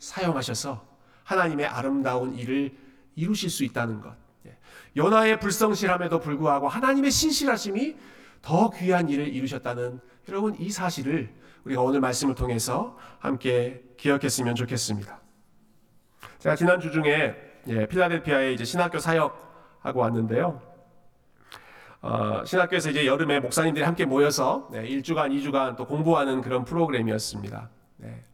사용하셔서 0.00 0.84
하나님의 1.22 1.66
아름다운 1.66 2.34
일을 2.34 2.76
이루실 3.14 3.50
수 3.50 3.62
있다는 3.64 4.00
것. 4.00 4.16
예. 4.98 5.02
요나의 5.02 5.38
불성실함에도 5.38 6.18
불구하고 6.18 6.68
하나님의 6.68 7.10
신실하심이 7.10 7.96
더 8.42 8.70
귀한 8.70 9.08
일을 9.08 9.28
이루셨다는 9.28 10.00
여러분 10.28 10.56
이 10.58 10.70
사실을 10.70 11.30
우리가 11.64 11.82
오늘 11.82 12.00
말씀을 12.00 12.34
통해서 12.34 12.96
함께 13.18 13.82
기억했으면 13.96 14.54
좋겠습니다. 14.54 15.20
제가 16.38 16.56
지난 16.56 16.80
주 16.80 16.90
중에 16.90 17.36
예, 17.68 17.86
필라델피아에 17.86 18.52
이제 18.52 18.64
신학교 18.64 18.98
사역 18.98 19.78
하고 19.80 20.00
왔는데요. 20.00 20.60
어, 22.00 22.44
신학교에서 22.44 22.90
이제 22.90 23.06
여름에 23.06 23.40
목사님들이 23.40 23.84
함께 23.84 24.04
모여서 24.04 24.68
네, 24.70 24.82
1주간, 24.84 25.30
2주간 25.32 25.76
또 25.76 25.84
공부하는 25.84 26.40
그런 26.42 26.64
프로그램이었습니다. 26.64 27.68
네. 27.96 28.24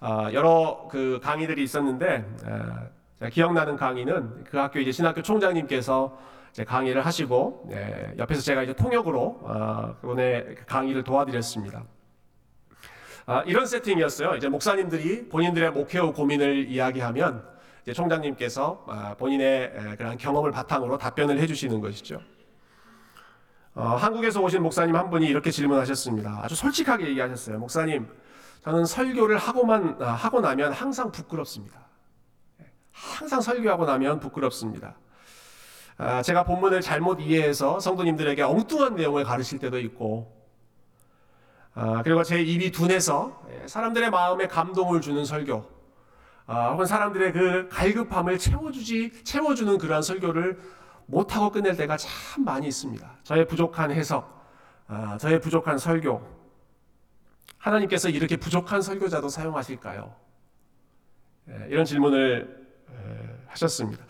어, 0.00 0.28
여러 0.32 0.88
그 0.90 1.20
강의들이 1.22 1.62
있었는데 1.62 2.24
어, 2.46 2.88
기억나는 3.28 3.76
강의는 3.76 4.44
그 4.44 4.56
학교 4.56 4.78
이제 4.78 4.92
신학교 4.92 5.20
총장님께서 5.20 6.16
이제 6.52 6.64
강의를 6.64 7.04
하시고 7.04 7.66
네, 7.68 8.14
옆에서 8.16 8.40
제가 8.40 8.62
이제 8.62 8.72
통역으로 8.72 9.40
어, 9.42 9.96
그분의 10.00 10.56
강의를 10.66 11.04
도와드렸습니다. 11.04 11.84
아, 13.26 13.42
이런 13.46 13.66
세팅이었어요. 13.66 14.36
이제 14.36 14.48
목사님들이 14.48 15.28
본인들의 15.28 15.70
목회후 15.72 16.12
고민을 16.12 16.68
이야기하면 16.68 17.44
총장님께서 17.94 18.84
아, 18.88 19.14
본인의 19.14 19.96
그런 19.98 20.16
경험을 20.16 20.50
바탕으로 20.50 20.98
답변을 20.98 21.38
해주시는 21.38 21.80
것이죠. 21.80 22.20
어, 23.74 23.82
한국에서 23.96 24.40
오신 24.40 24.62
목사님 24.62 24.96
한 24.96 25.10
분이 25.10 25.26
이렇게 25.26 25.50
질문하셨습니다. 25.50 26.40
아주 26.42 26.56
솔직하게 26.56 27.06
얘기하셨어요. 27.08 27.58
목사님, 27.58 28.08
저는 28.64 28.84
설교를 28.84 29.38
하고만 29.38 29.98
아, 30.00 30.12
하고 30.12 30.40
나면 30.40 30.72
항상 30.72 31.12
부끄럽습니다. 31.12 31.89
항상 33.00 33.40
설교하고 33.40 33.86
나면 33.86 34.20
부끄럽습니다. 34.20 34.94
아, 35.96 36.22
제가 36.22 36.44
본문을 36.44 36.80
잘못 36.80 37.20
이해해서 37.20 37.80
성도님들에게 37.80 38.42
엉뚱한 38.42 38.94
내용을 38.96 39.24
가르칠 39.24 39.58
때도 39.58 39.78
있고, 39.80 40.34
아, 41.74 42.02
그리고 42.02 42.22
제 42.22 42.40
입이 42.42 42.72
둔해서 42.72 43.42
예, 43.50 43.66
사람들의 43.66 44.10
마음에 44.10 44.46
감동을 44.46 45.00
주는 45.00 45.24
설교, 45.24 45.64
아, 46.46 46.70
혹은 46.72 46.86
사람들의 46.86 47.32
그 47.32 47.68
갈급함을 47.70 48.38
채워주지 48.38 49.24
채워주는 49.24 49.78
그러한 49.78 50.02
설교를 50.02 50.58
못하고 51.06 51.50
끝낼 51.50 51.76
때가 51.76 51.96
참 51.96 52.44
많이 52.44 52.66
있습니다. 52.68 53.18
저의 53.22 53.46
부족한 53.46 53.90
해석, 53.92 54.44
아, 54.88 55.16
저의 55.18 55.40
부족한 55.40 55.78
설교. 55.78 56.40
하나님께서 57.58 58.08
이렇게 58.08 58.38
부족한 58.38 58.80
설교자도 58.80 59.28
사용하실까요? 59.28 60.14
예, 61.50 61.66
이런 61.68 61.84
질문을 61.84 62.56
에, 62.56 62.59
하셨습니다. 63.50 64.04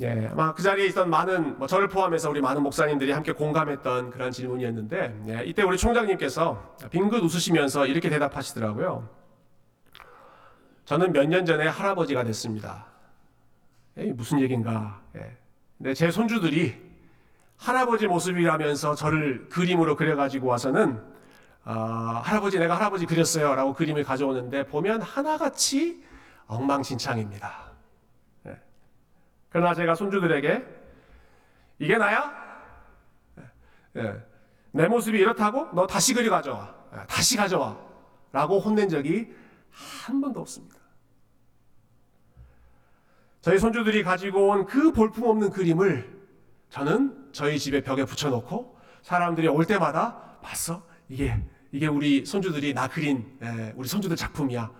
예, 0.00 0.28
아마 0.32 0.54
그 0.54 0.62
자리에 0.62 0.86
있던 0.86 1.10
많은 1.10 1.58
뭐 1.58 1.66
저를 1.66 1.88
포함해서 1.88 2.30
우리 2.30 2.40
많은 2.40 2.62
목사님들이 2.62 3.12
함께 3.12 3.32
공감했던 3.32 4.10
그런 4.10 4.30
질문이었는데 4.30 5.22
예, 5.28 5.44
이때 5.44 5.62
우리 5.62 5.76
총장님께서 5.76 6.76
빙긋 6.90 7.22
웃으시면서 7.22 7.86
이렇게 7.86 8.08
대답하시더라고요. 8.08 9.08
저는 10.86 11.12
몇 11.12 11.26
년 11.28 11.44
전에 11.44 11.66
할아버지가 11.68 12.24
됐습니다. 12.24 12.86
에이, 13.96 14.12
무슨 14.12 14.40
얘긴가? 14.40 15.00
예. 15.16 15.36
근데 15.78 15.94
제 15.94 16.10
손주들이 16.10 16.74
할아버지 17.58 18.06
모습이라면서 18.06 18.94
저를 18.94 19.48
그림으로 19.50 19.96
그려가지고 19.96 20.48
와서는 20.48 21.00
아, 21.64 22.22
할아버지 22.24 22.58
내가 22.58 22.74
할아버지 22.76 23.04
그렸어요라고 23.04 23.74
그림을 23.74 24.02
가져오는데 24.02 24.66
보면 24.66 25.02
하나같이 25.02 26.02
엉망진창입니다. 26.50 27.70
예. 28.46 28.60
그러나 29.50 29.72
제가 29.74 29.94
손주들에게 29.94 30.64
이게 31.78 31.96
나야? 31.96 32.32
예. 33.96 34.14
내 34.72 34.86
모습이 34.88 35.18
이렇다고? 35.18 35.68
너 35.74 35.86
다시 35.86 36.12
그리 36.12 36.28
가져와. 36.28 36.74
예, 36.94 36.98
다시 37.08 37.36
가져와. 37.36 37.78
라고 38.32 38.58
혼낸 38.60 38.88
적이 38.88 39.32
한 39.70 40.20
번도 40.20 40.40
없습니다. 40.40 40.76
저희 43.40 43.58
손주들이 43.58 44.02
가지고 44.02 44.48
온 44.48 44.66
그 44.66 44.92
볼품없는 44.92 45.50
그림을 45.50 46.20
저는 46.68 47.30
저희 47.32 47.58
집에 47.58 47.80
벽에 47.82 48.04
붙여놓고 48.04 48.76
사람들이 49.02 49.48
올 49.48 49.64
때마다 49.64 50.38
봤어? 50.42 50.84
이게 51.08 51.42
이게 51.72 51.86
우리 51.86 52.24
손주들이 52.26 52.74
나 52.74 52.86
그린 52.88 53.38
에, 53.42 53.72
우리 53.76 53.88
손주들 53.88 54.14
작품이야 54.16 54.70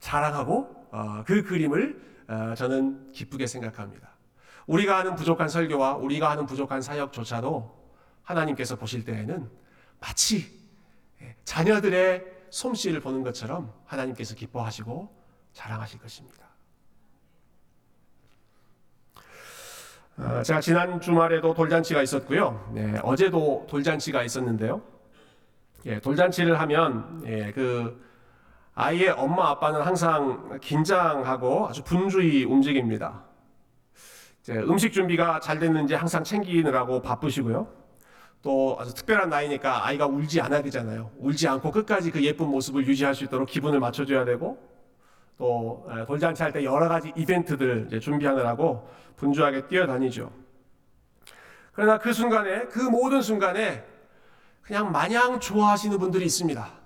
자랑하고 0.00 0.54
어, 0.74 0.77
그 1.26 1.42
그림을 1.42 2.00
어, 2.28 2.54
저는 2.54 3.12
기쁘게 3.12 3.46
생각합니다. 3.46 4.10
우리가 4.66 4.98
하는 4.98 5.14
부족한 5.14 5.48
설교와 5.48 5.96
우리가 5.96 6.30
하는 6.30 6.46
부족한 6.46 6.82
사역조차도 6.82 7.78
하나님께서 8.22 8.76
보실 8.76 9.04
때에는 9.04 9.50
마치 9.98 10.58
예, 11.22 11.34
자녀들의 11.44 12.24
솜씨를 12.50 13.00
보는 13.00 13.22
것처럼 13.22 13.72
하나님께서 13.86 14.34
기뻐하시고 14.34 15.08
자랑하실 15.54 16.00
것입니다. 16.00 16.46
어, 20.18 20.42
제가 20.42 20.60
지난 20.60 21.00
주말에도 21.00 21.54
돌잔치가 21.54 22.02
있었고요. 22.02 22.70
네, 22.74 22.98
어제도 23.02 23.66
돌잔치가 23.70 24.22
있었는데요. 24.22 24.82
예, 25.86 26.00
돌잔치를 26.00 26.60
하면 26.60 27.22
예, 27.24 27.52
그 27.52 28.07
아이의 28.80 29.08
엄마 29.08 29.48
아빠는 29.48 29.82
항상 29.82 30.56
긴장하고 30.62 31.66
아주 31.68 31.82
분주히 31.82 32.44
움직입니다. 32.44 33.24
음식 34.50 34.92
준비가 34.92 35.40
잘 35.40 35.58
됐는지 35.58 35.94
항상 35.94 36.22
챙기느라고 36.22 37.02
바쁘시고요. 37.02 37.66
또 38.40 38.76
아주 38.78 38.94
특별한 38.94 39.30
나이니까 39.30 39.84
아이가 39.84 40.06
울지 40.06 40.40
않아야 40.42 40.62
되잖아요. 40.62 41.10
울지 41.18 41.48
않고 41.48 41.72
끝까지 41.72 42.12
그 42.12 42.22
예쁜 42.22 42.46
모습을 42.46 42.86
유지할 42.86 43.16
수 43.16 43.24
있도록 43.24 43.48
기분을 43.48 43.80
맞춰줘야 43.80 44.24
되고 44.24 44.56
또 45.36 45.84
에, 45.90 46.06
돌잔치 46.06 46.44
할 46.44 46.52
때 46.52 46.62
여러 46.62 46.88
가지 46.88 47.12
이벤트들 47.16 47.98
준비하느라고 48.00 48.88
분주하게 49.16 49.66
뛰어다니죠. 49.66 50.30
그러나 51.72 51.98
그 51.98 52.12
순간에 52.12 52.66
그 52.66 52.78
모든 52.78 53.22
순간에 53.22 53.84
그냥 54.62 54.92
마냥 54.92 55.40
좋아하시는 55.40 55.98
분들이 55.98 56.24
있습니다. 56.26 56.77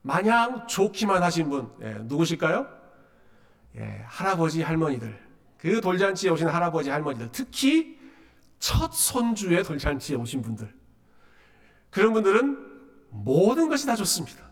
예, 0.00 0.08
마냥 0.08 0.66
좋기만 0.66 1.22
하신 1.22 1.48
분 1.48 1.72
예, 1.82 1.94
누구실까요? 2.02 2.66
예, 3.76 4.02
할아버지 4.06 4.62
할머니들 4.62 5.18
그 5.58 5.80
돌잔치에 5.80 6.30
오신 6.30 6.48
할아버지 6.48 6.90
할머니들 6.90 7.28
특히 7.32 7.98
첫 8.58 8.92
손주의 8.92 9.62
돌잔치에 9.62 10.16
오신 10.16 10.42
분들 10.42 10.72
그런 11.90 12.12
분들은 12.12 12.70
모든 13.10 13.68
것이 13.68 13.86
다 13.86 13.96
좋습니다. 13.96 14.50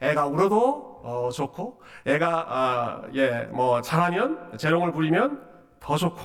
애가 0.00 0.26
울어도 0.26 1.00
어, 1.04 1.30
좋고 1.32 1.80
애가 2.04 2.46
아, 2.48 3.02
예뭐 3.14 3.82
잘하면 3.82 4.58
재롱을 4.58 4.90
부리면 4.92 5.48
더 5.78 5.96
좋고 5.96 6.20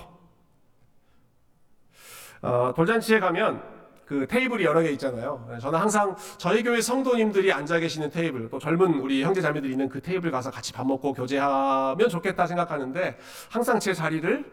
어, 2.41 2.73
돌잔치에 2.75 3.19
가면 3.19 3.76
그 4.07 4.25
테이블이 4.25 4.63
여러 4.63 4.81
개 4.81 4.89
있잖아요. 4.91 5.45
저는 5.61 5.77
항상 5.77 6.15
저희 6.37 6.63
교회 6.63 6.79
성도님들이 6.79 7.51
앉아 7.51 7.79
계시는 7.79 8.09
테이블, 8.09 8.49
또 8.49 8.57
젊은 8.57 8.99
우리 9.01 9.21
형제 9.21 9.41
자매들이 9.41 9.73
있는 9.73 9.89
그 9.89 10.01
테이블 10.01 10.31
가서 10.31 10.49
같이 10.49 10.71
밥 10.71 10.87
먹고 10.87 11.11
교제하면 11.13 12.07
좋겠다 12.07 12.47
생각하는데 12.47 13.17
항상 13.49 13.79
제 13.79 13.93
자리를 13.93 14.45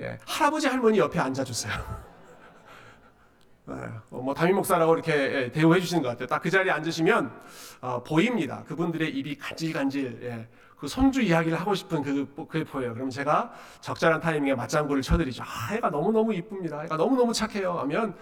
예, 0.00 0.18
할아버지 0.26 0.66
할머니 0.66 0.98
옆에 0.98 1.20
앉아 1.20 1.44
주세요. 1.44 1.72
네, 3.66 3.74
어, 4.10 4.20
뭐 4.20 4.34
담임 4.34 4.56
목사라고 4.56 4.94
이렇게 4.94 5.12
예, 5.12 5.52
대우해 5.52 5.78
주시는 5.78 6.02
것 6.02 6.08
같아요. 6.08 6.26
딱 6.26 6.42
그 6.42 6.50
자리에 6.50 6.72
앉으시면 6.72 7.30
어, 7.82 8.02
보입니다. 8.02 8.64
그분들의 8.66 9.08
입이 9.16 9.36
간질간질. 9.38 10.18
예, 10.24 10.48
그 10.76 10.88
손주 10.88 11.20
이야기를 11.22 11.60
하고 11.60 11.74
싶은 11.76 12.02
그 12.02 12.26
그게 12.48 12.64
보여요. 12.64 12.94
그럼 12.94 13.10
제가 13.10 13.52
적절한 13.82 14.20
타이밍에 14.20 14.54
맞장구를 14.56 15.02
쳐드리죠. 15.02 15.44
아, 15.46 15.74
애가 15.74 15.90
너무 15.90 16.10
너무 16.10 16.34
이쁩니다. 16.34 16.82
애가 16.86 16.96
너무 16.96 17.14
너무 17.16 17.32
착해요. 17.32 17.74
하면 17.80 18.16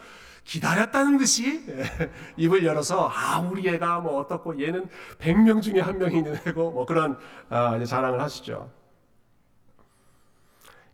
기다렸다는 0.49 1.19
듯이 1.19 1.63
예, 1.69 2.11
입을 2.39 2.65
열어서 2.65 3.11
아 3.13 3.39
우리 3.39 3.69
애가 3.69 4.01
뭐 4.01 4.19
어떻고 4.19 4.59
얘는 4.61 4.89
100명 5.19 5.61
중에 5.61 5.81
한 5.81 5.99
명이 5.99 6.17
있는 6.17 6.37
애고 6.47 6.71
뭐 6.71 6.87
그런 6.87 7.19
아, 7.51 7.79
자랑을 7.85 8.23
하시죠. 8.23 8.71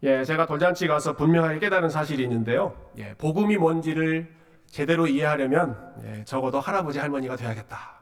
예, 0.02 0.24
제가 0.24 0.46
돌잔치 0.46 0.88
가서 0.88 1.14
분명하게 1.14 1.60
깨달은 1.60 1.88
사실이 1.88 2.24
있는데요. 2.24 2.76
예, 2.98 3.14
복음이 3.14 3.56
뭔지를 3.56 4.34
제대로 4.66 5.06
이해하려면 5.06 5.78
예, 6.04 6.24
적어도 6.24 6.58
할아버지 6.58 6.98
할머니가 6.98 7.36
돼야겠다. 7.36 8.00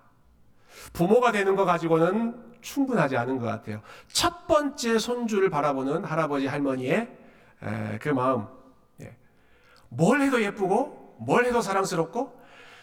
부모가 0.94 1.32
되는 1.32 1.54
거 1.54 1.66
가지고는 1.66 2.34
충분하지 2.62 3.18
않은 3.18 3.38
것 3.38 3.44
같아요. 3.44 3.82
첫 4.08 4.46
번째 4.46 4.98
손주를 4.98 5.50
바라보는 5.50 6.04
할아버지 6.04 6.46
할머니의 6.46 7.14
에, 7.62 7.98
그 7.98 8.08
마음. 8.08 8.46
예. 9.02 9.14
뭘 9.90 10.22
해도 10.22 10.42
예쁘고, 10.42 11.01
뭘 11.24 11.44
해도 11.44 11.60
사랑스럽고, 11.60 12.40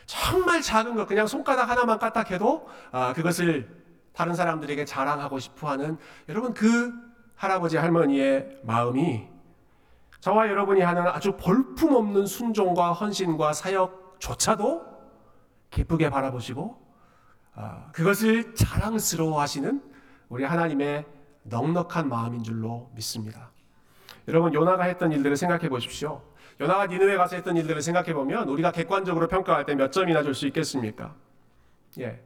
정말 0.10 0.62
작은 0.63 0.95
것, 0.95 1.08
그냥 1.08 1.28
손가락 1.28 1.69
하나만 1.69 1.99
까딱해도 1.99 2.67
아, 2.91 3.13
그것을 3.13 3.69
다른 4.12 4.34
사람들에게 4.34 4.84
자랑하고 4.84 5.38
싶어하는 5.38 5.99
여러분 6.28 6.56
그 6.56 6.91
할아버지 7.36 7.78
할머니의 7.78 8.62
마음이 8.63 9.28
저와 10.19 10.49
여러분이 10.49 10.82
하는 10.82 11.08
아주 11.08 11.38
볼품없는 11.38 12.25
순종과 12.25 12.93
헌신과 12.93 13.54
사역조차도 13.54 14.82
기쁘게 15.69 16.10
바라보시고 16.10 16.75
아, 17.54 17.91
그것을 17.91 18.56
자랑스러워하시는 18.56 19.84
우리 20.30 20.43
하나님의 20.43 21.06
넉넉한 21.43 22.10
마음인 22.10 22.41
줄로 22.41 22.89
믿습니다. 22.95 23.52
여러분 24.28 24.56
요나가 24.56 24.86
했던 24.86 25.12
일들을 25.12 25.38
생각해 25.38 25.69
보십시오. 25.69 26.23
요나가 26.60 26.88
니느웨 26.88 27.15
가서 27.15 27.36
했던 27.38 27.56
일들을 27.56 27.82
생각해 27.82 28.13
보면 28.13 28.50
우리가 28.50 28.72
객관적으로 28.72 29.28
평가할 29.28 29.65
때 29.65 29.76
몇 29.76 29.91
점이나 29.91 30.24
줄 30.24 30.34
수 30.34 30.45
있겠습니까? 30.48 31.13
예. 32.00 32.19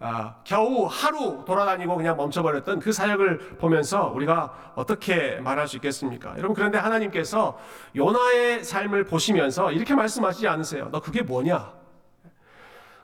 아, 0.00 0.36
겨우 0.44 0.86
하루 0.86 1.44
돌아다니고 1.46 1.96
그냥 1.96 2.16
멈춰버렸던 2.16 2.78
그 2.80 2.92
사역을 2.92 3.56
보면서 3.58 4.08
우리가 4.14 4.72
어떻게 4.74 5.36
말할 5.40 5.66
수 5.66 5.76
있겠습니까? 5.76 6.34
여러분, 6.36 6.54
그런데 6.54 6.78
하나님께서 6.78 7.58
요나의 7.96 8.64
삶을 8.64 9.04
보시면서 9.04 9.72
이렇게 9.72 9.94
말씀하시지 9.94 10.46
않으세요. 10.46 10.88
너 10.92 11.00
그게 11.00 11.22
뭐냐? 11.22 11.72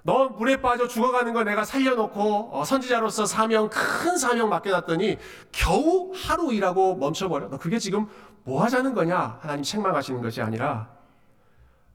너 0.02 0.28
물에 0.30 0.56
빠져 0.62 0.88
죽어가는 0.88 1.32
거 1.34 1.44
내가 1.44 1.64
살려놓고 1.64 2.50
어, 2.52 2.64
선지자로서 2.64 3.26
사명, 3.26 3.68
큰 3.68 4.16
사명 4.16 4.48
맡겨놨더니 4.48 5.18
겨우 5.52 6.12
하루 6.14 6.52
일하고 6.52 6.96
멈춰버려. 6.96 7.48
너 7.50 7.58
그게 7.58 7.78
지금 7.78 8.08
뭐 8.44 8.62
하자는 8.64 8.94
거냐? 8.94 9.38
하나님 9.40 9.62
책망하시는 9.62 10.20
것이 10.22 10.40
아니라 10.40 10.90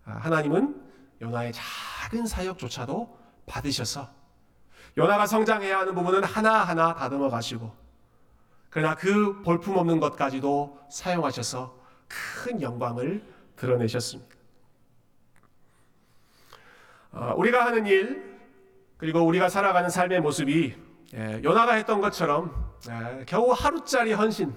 아, 0.05 0.11
하나님은 0.11 0.81
요나의 1.21 1.51
작은 1.53 2.25
사역조차도 2.25 3.17
받으셔서 3.45 4.09
요나가 4.97 5.25
성장해야 5.25 5.79
하는 5.79 5.95
부분은 5.95 6.23
하나하나 6.23 6.93
다듬어 6.95 7.29
가시고 7.29 7.73
그러나 8.69 8.95
그 8.95 9.41
볼품 9.41 9.77
없는 9.77 9.99
것까지도 9.99 10.79
사용하셔서 10.89 11.75
큰 12.07 12.61
영광을 12.61 13.23
드러내셨습니다. 13.55 14.35
어, 17.11 17.33
우리가 17.37 17.65
하는 17.65 17.87
일 17.87 18.37
그리고 18.97 19.21
우리가 19.21 19.49
살아가는 19.49 19.89
삶의 19.89 20.21
모습이 20.21 20.75
예, 21.13 21.41
요나가 21.43 21.73
했던 21.73 22.01
것처럼 22.01 22.73
예, 22.89 23.23
겨우 23.25 23.51
하루짜리 23.51 24.11
헌신 24.11 24.53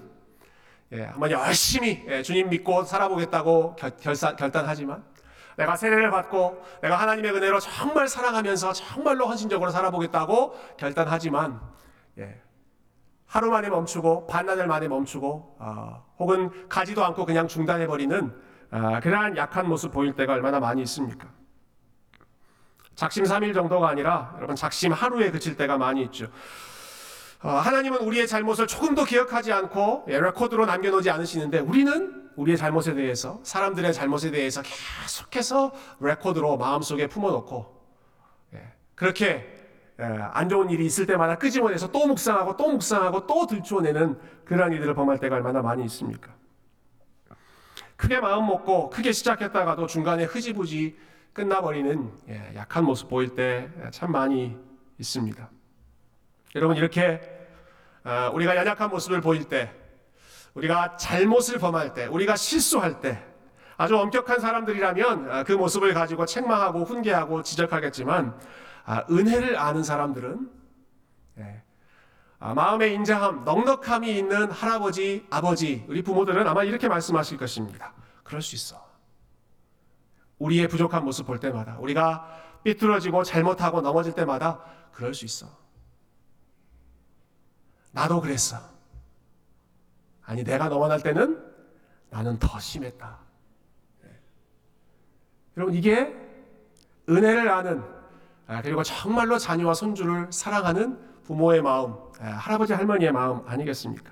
예, 0.91 1.03
한번 1.03 1.29
열심히 1.31 2.03
예, 2.07 2.23
주님 2.23 2.49
믿고 2.49 2.83
살아보겠다고 2.83 3.75
결, 3.75 3.95
결산, 3.97 4.35
결단하지만 4.35 5.03
내가 5.55 5.75
세례를 5.75 6.09
받고 6.09 6.63
내가 6.81 6.95
하나님의 6.97 7.31
은혜로 7.31 7.59
정말 7.59 8.07
사랑하면서 8.07 8.73
정말로 8.73 9.27
헌신적으로 9.27 9.71
살아보겠다고 9.71 10.55
결단하지만 10.77 11.61
예, 12.17 12.41
하루 13.25 13.51
만에 13.51 13.69
멈추고 13.69 14.25
반나절 14.25 14.65
만에 14.65 14.87
멈추고 14.87 15.57
어, 15.59 16.05
혹은 16.17 16.67
가지도 16.67 17.05
않고 17.05 17.25
그냥 17.25 17.47
중단해 17.47 17.85
버리는 17.85 18.33
어, 18.71 18.99
그러한 19.01 19.37
약한 19.37 19.67
모습 19.67 19.91
보일 19.91 20.13
때가 20.13 20.33
얼마나 20.33 20.59
많이 20.59 20.81
있습니까? 20.83 21.27
작심 22.95 23.23
3일 23.23 23.53
정도가 23.53 23.87
아니라 23.87 24.33
여러분 24.37 24.55
작심 24.55 24.91
하루에 24.91 25.29
그칠 25.29 25.55
때가 25.55 25.77
많이 25.77 26.03
있죠. 26.05 26.27
어, 27.41 27.49
하나님은 27.51 27.99
우리의 27.99 28.27
잘못을 28.27 28.67
조금도 28.67 29.05
기억하지 29.05 29.53
않고 29.53 30.05
예, 30.09 30.19
레코드로 30.19 30.65
남겨놓지 30.65 31.09
않으시는데 31.09 31.59
우리는 31.59 32.29
우리의 32.35 32.57
잘못에 32.57 32.93
대해서 32.93 33.39
사람들의 33.43 33.93
잘못에 33.93 34.31
대해서 34.31 34.61
계속해서 34.61 35.71
레코드로 36.01 36.57
마음속에 36.57 37.07
품어놓고 37.07 37.81
예, 38.55 38.73
그렇게 38.95 39.55
에, 39.99 40.03
안 40.03 40.49
좋은 40.49 40.69
일이 40.69 40.85
있을 40.85 41.05
때마다 41.05 41.37
끄집어내서 41.37 41.91
또 41.91 42.07
묵상하고 42.07 42.57
또 42.57 42.67
묵상하고 42.71 43.25
또 43.25 43.47
들추어내는 43.47 44.19
그러한 44.43 44.73
일들을 44.73 44.93
범할 44.93 45.19
때가 45.19 45.35
얼마나 45.35 45.61
많이 45.61 45.83
있습니까? 45.85 46.33
크게 47.95 48.19
마음 48.19 48.47
먹고 48.47 48.89
크게 48.89 49.11
시작했다가도 49.11 49.87
중간에 49.87 50.23
흐지부지 50.25 50.97
끝나버리는 51.33 52.11
예, 52.27 52.53
약한 52.55 52.83
모습 52.83 53.09
보일 53.09 53.33
때 53.33 53.69
참 53.91 54.11
많이 54.11 54.57
있습니다. 54.97 55.49
여러분 56.55 56.75
이렇게 56.77 57.21
아, 58.03 58.29
우리가 58.29 58.55
연약한 58.55 58.89
모습을 58.89 59.21
보일 59.21 59.47
때, 59.47 59.71
우리가 60.53 60.97
잘못을 60.97 61.59
범할 61.59 61.93
때, 61.93 62.07
우리가 62.07 62.35
실수할 62.35 63.01
때, 63.01 63.23
아주 63.77 63.97
엄격한 63.97 64.39
사람들이라면 64.39 65.31
아, 65.31 65.43
그 65.43 65.53
모습을 65.53 65.93
가지고 65.93 66.25
책망하고 66.25 66.85
훈계하고 66.85 67.43
지적하겠지만 67.43 68.37
아, 68.85 69.05
은혜를 69.09 69.57
아는 69.57 69.83
사람들은 69.83 70.49
예, 71.37 71.61
아, 72.39 72.53
마음의 72.53 72.93
인자함, 72.95 73.45
넉넉함이 73.45 74.17
있는 74.17 74.49
할아버지, 74.49 75.25
아버지, 75.29 75.85
우리 75.87 76.01
부모들은 76.01 76.47
아마 76.47 76.63
이렇게 76.63 76.87
말씀하실 76.87 77.37
것입니다. 77.37 77.93
그럴 78.23 78.41
수 78.41 78.55
있어. 78.55 78.89
우리의 80.39 80.67
부족한 80.67 81.05
모습 81.05 81.27
볼 81.27 81.39
때마다, 81.39 81.77
우리가 81.79 82.59
삐뚤어지고 82.63 83.23
잘못하고 83.23 83.81
넘어질 83.81 84.13
때마다 84.13 84.61
그럴 84.91 85.13
수 85.13 85.25
있어. 85.25 85.47
나도 87.91 88.21
그랬어. 88.21 88.57
아니, 90.23 90.43
내가 90.43 90.69
넘어날 90.69 91.01
때는 91.01 91.43
나는 92.09 92.37
더 92.39 92.59
심했다. 92.59 93.17
네. 94.03 94.09
여러분, 95.57 95.75
이게 95.75 96.15
은혜를 97.09 97.49
아는, 97.49 97.83
아, 98.47 98.61
그리고 98.61 98.83
정말로 98.83 99.37
자녀와 99.37 99.73
손주를 99.73 100.31
사랑하는 100.31 100.99
부모의 101.23 101.61
마음, 101.61 101.95
아, 102.19 102.25
할아버지, 102.25 102.73
할머니의 102.73 103.11
마음 103.11 103.47
아니겠습니까? 103.47 104.11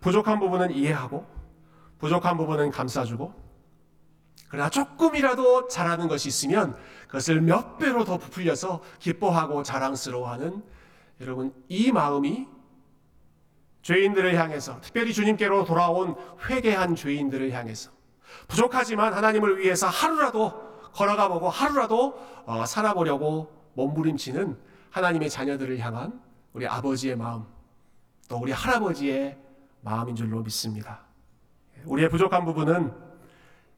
부족한 0.00 0.38
부분은 0.38 0.72
이해하고, 0.72 1.26
부족한 1.98 2.36
부분은 2.36 2.70
감싸주고, 2.70 3.46
그러나 4.48 4.70
조금이라도 4.70 5.68
잘하는 5.68 6.08
것이 6.08 6.28
있으면 6.28 6.76
그것을 7.06 7.40
몇 7.40 7.78
배로 7.78 8.04
더 8.04 8.16
부풀려서 8.16 8.82
기뻐하고 9.00 9.62
자랑스러워하는 9.62 10.62
여러분, 11.20 11.52
이 11.68 11.90
마음이 11.90 12.46
죄인들을 13.86 14.34
향해서 14.34 14.80
특별히 14.80 15.12
주님께로 15.12 15.64
돌아온 15.64 16.16
회개한 16.48 16.96
죄인들을 16.96 17.52
향해서 17.52 17.92
부족하지만 18.48 19.14
하나님을 19.14 19.60
위해서 19.60 19.86
하루라도 19.86 20.90
걸어가 20.92 21.28
보고 21.28 21.48
하루라도 21.48 22.18
어, 22.46 22.66
살아보려고 22.66 23.52
몸부림치는 23.74 24.58
하나님의 24.90 25.30
자녀들을 25.30 25.78
향한 25.78 26.20
우리 26.52 26.66
아버지의 26.66 27.14
마음 27.14 27.44
또 28.28 28.38
우리 28.38 28.50
할아버지의 28.50 29.38
마음인 29.82 30.16
줄로 30.16 30.42
믿습니다. 30.42 31.02
우리의 31.84 32.08
부족한 32.10 32.44
부분은 32.44 32.92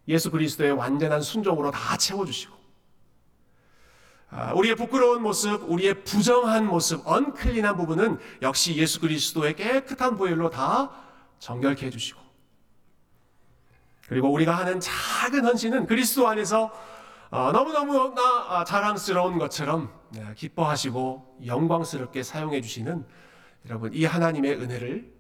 예수 0.07 0.31
그리스도의 0.31 0.73
완전한 0.73 1.21
순종으로 1.21 1.71
다 1.71 1.99
채워주시고 1.99 2.55
아, 2.55 2.58
우리의 4.55 4.75
부끄러운 4.77 5.23
모습, 5.23 5.71
우리의 5.71 6.05
부정한 6.05 6.67
모습, 6.67 7.07
언클린한 7.07 7.77
부분은 7.77 8.19
역시 8.43 8.77
예수 8.77 9.01
그리스도의 9.01 9.57
깨끗한 9.57 10.17
보혈로 10.17 10.51
다 10.51 10.91
정결케 11.39 11.87
해주시고 11.87 12.21
그리고 14.09 14.31
우리가 14.33 14.57
하는 14.57 14.81
작은 14.81 15.45
헌신은 15.45 15.87
그리스도 15.87 16.29
안에서 16.29 16.73
어, 17.31 17.53
너무너무 17.53 18.15
나 18.15 18.65
자랑스러운 18.65 19.39
것처럼 19.39 19.93
네, 20.11 20.25
기뻐하시고 20.35 21.41
영광스럽게 21.45 22.23
사용해 22.23 22.63
주시는 22.63 23.05
여러분 23.67 23.93
이 23.93 24.07
하나님의 24.07 24.55
은혜를 24.55 25.13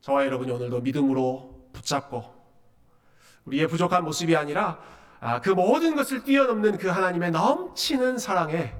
저와 0.00 0.26
여러분이 0.26 0.52
오늘도 0.52 0.80
믿음으로 0.80 1.70
붙잡고 1.72 2.32
우리의 3.46 3.66
부족한 3.66 4.04
모습이 4.04 4.36
아니라 4.36 4.78
아, 5.24 5.40
그 5.40 5.48
모든 5.48 5.96
것을 5.96 6.22
뛰어넘는 6.22 6.76
그 6.76 6.88
하나님의 6.88 7.30
넘치는 7.30 8.18
사랑에 8.18 8.74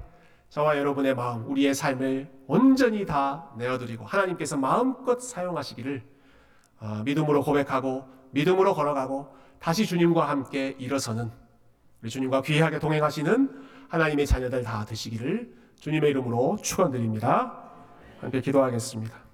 저와 0.49 0.77
여러분의 0.77 1.15
마음, 1.15 1.49
우리의 1.49 1.73
삶을 1.73 2.29
온전히 2.45 3.03
다 3.03 3.49
내어드리고 3.57 4.05
하나님께서 4.05 4.55
마음껏 4.55 5.19
사용하시기를 5.19 6.03
아, 6.81 7.01
믿음으로 7.03 7.41
고백하고 7.41 8.07
믿음으로 8.29 8.75
걸어가고 8.75 9.35
다시 9.57 9.87
주님과 9.87 10.29
함께 10.29 10.75
일어서는 10.77 11.31
우리 12.03 12.11
주님과 12.11 12.43
귀하게 12.43 12.77
동행하시는 12.77 13.65
하나님의 13.89 14.27
자녀들 14.27 14.61
다 14.61 14.85
되시기를 14.85 15.51
주님의 15.79 16.11
이름으로 16.11 16.59
축원드립니다. 16.61 17.59
함께 18.21 18.39
기도하겠습니다. 18.41 19.24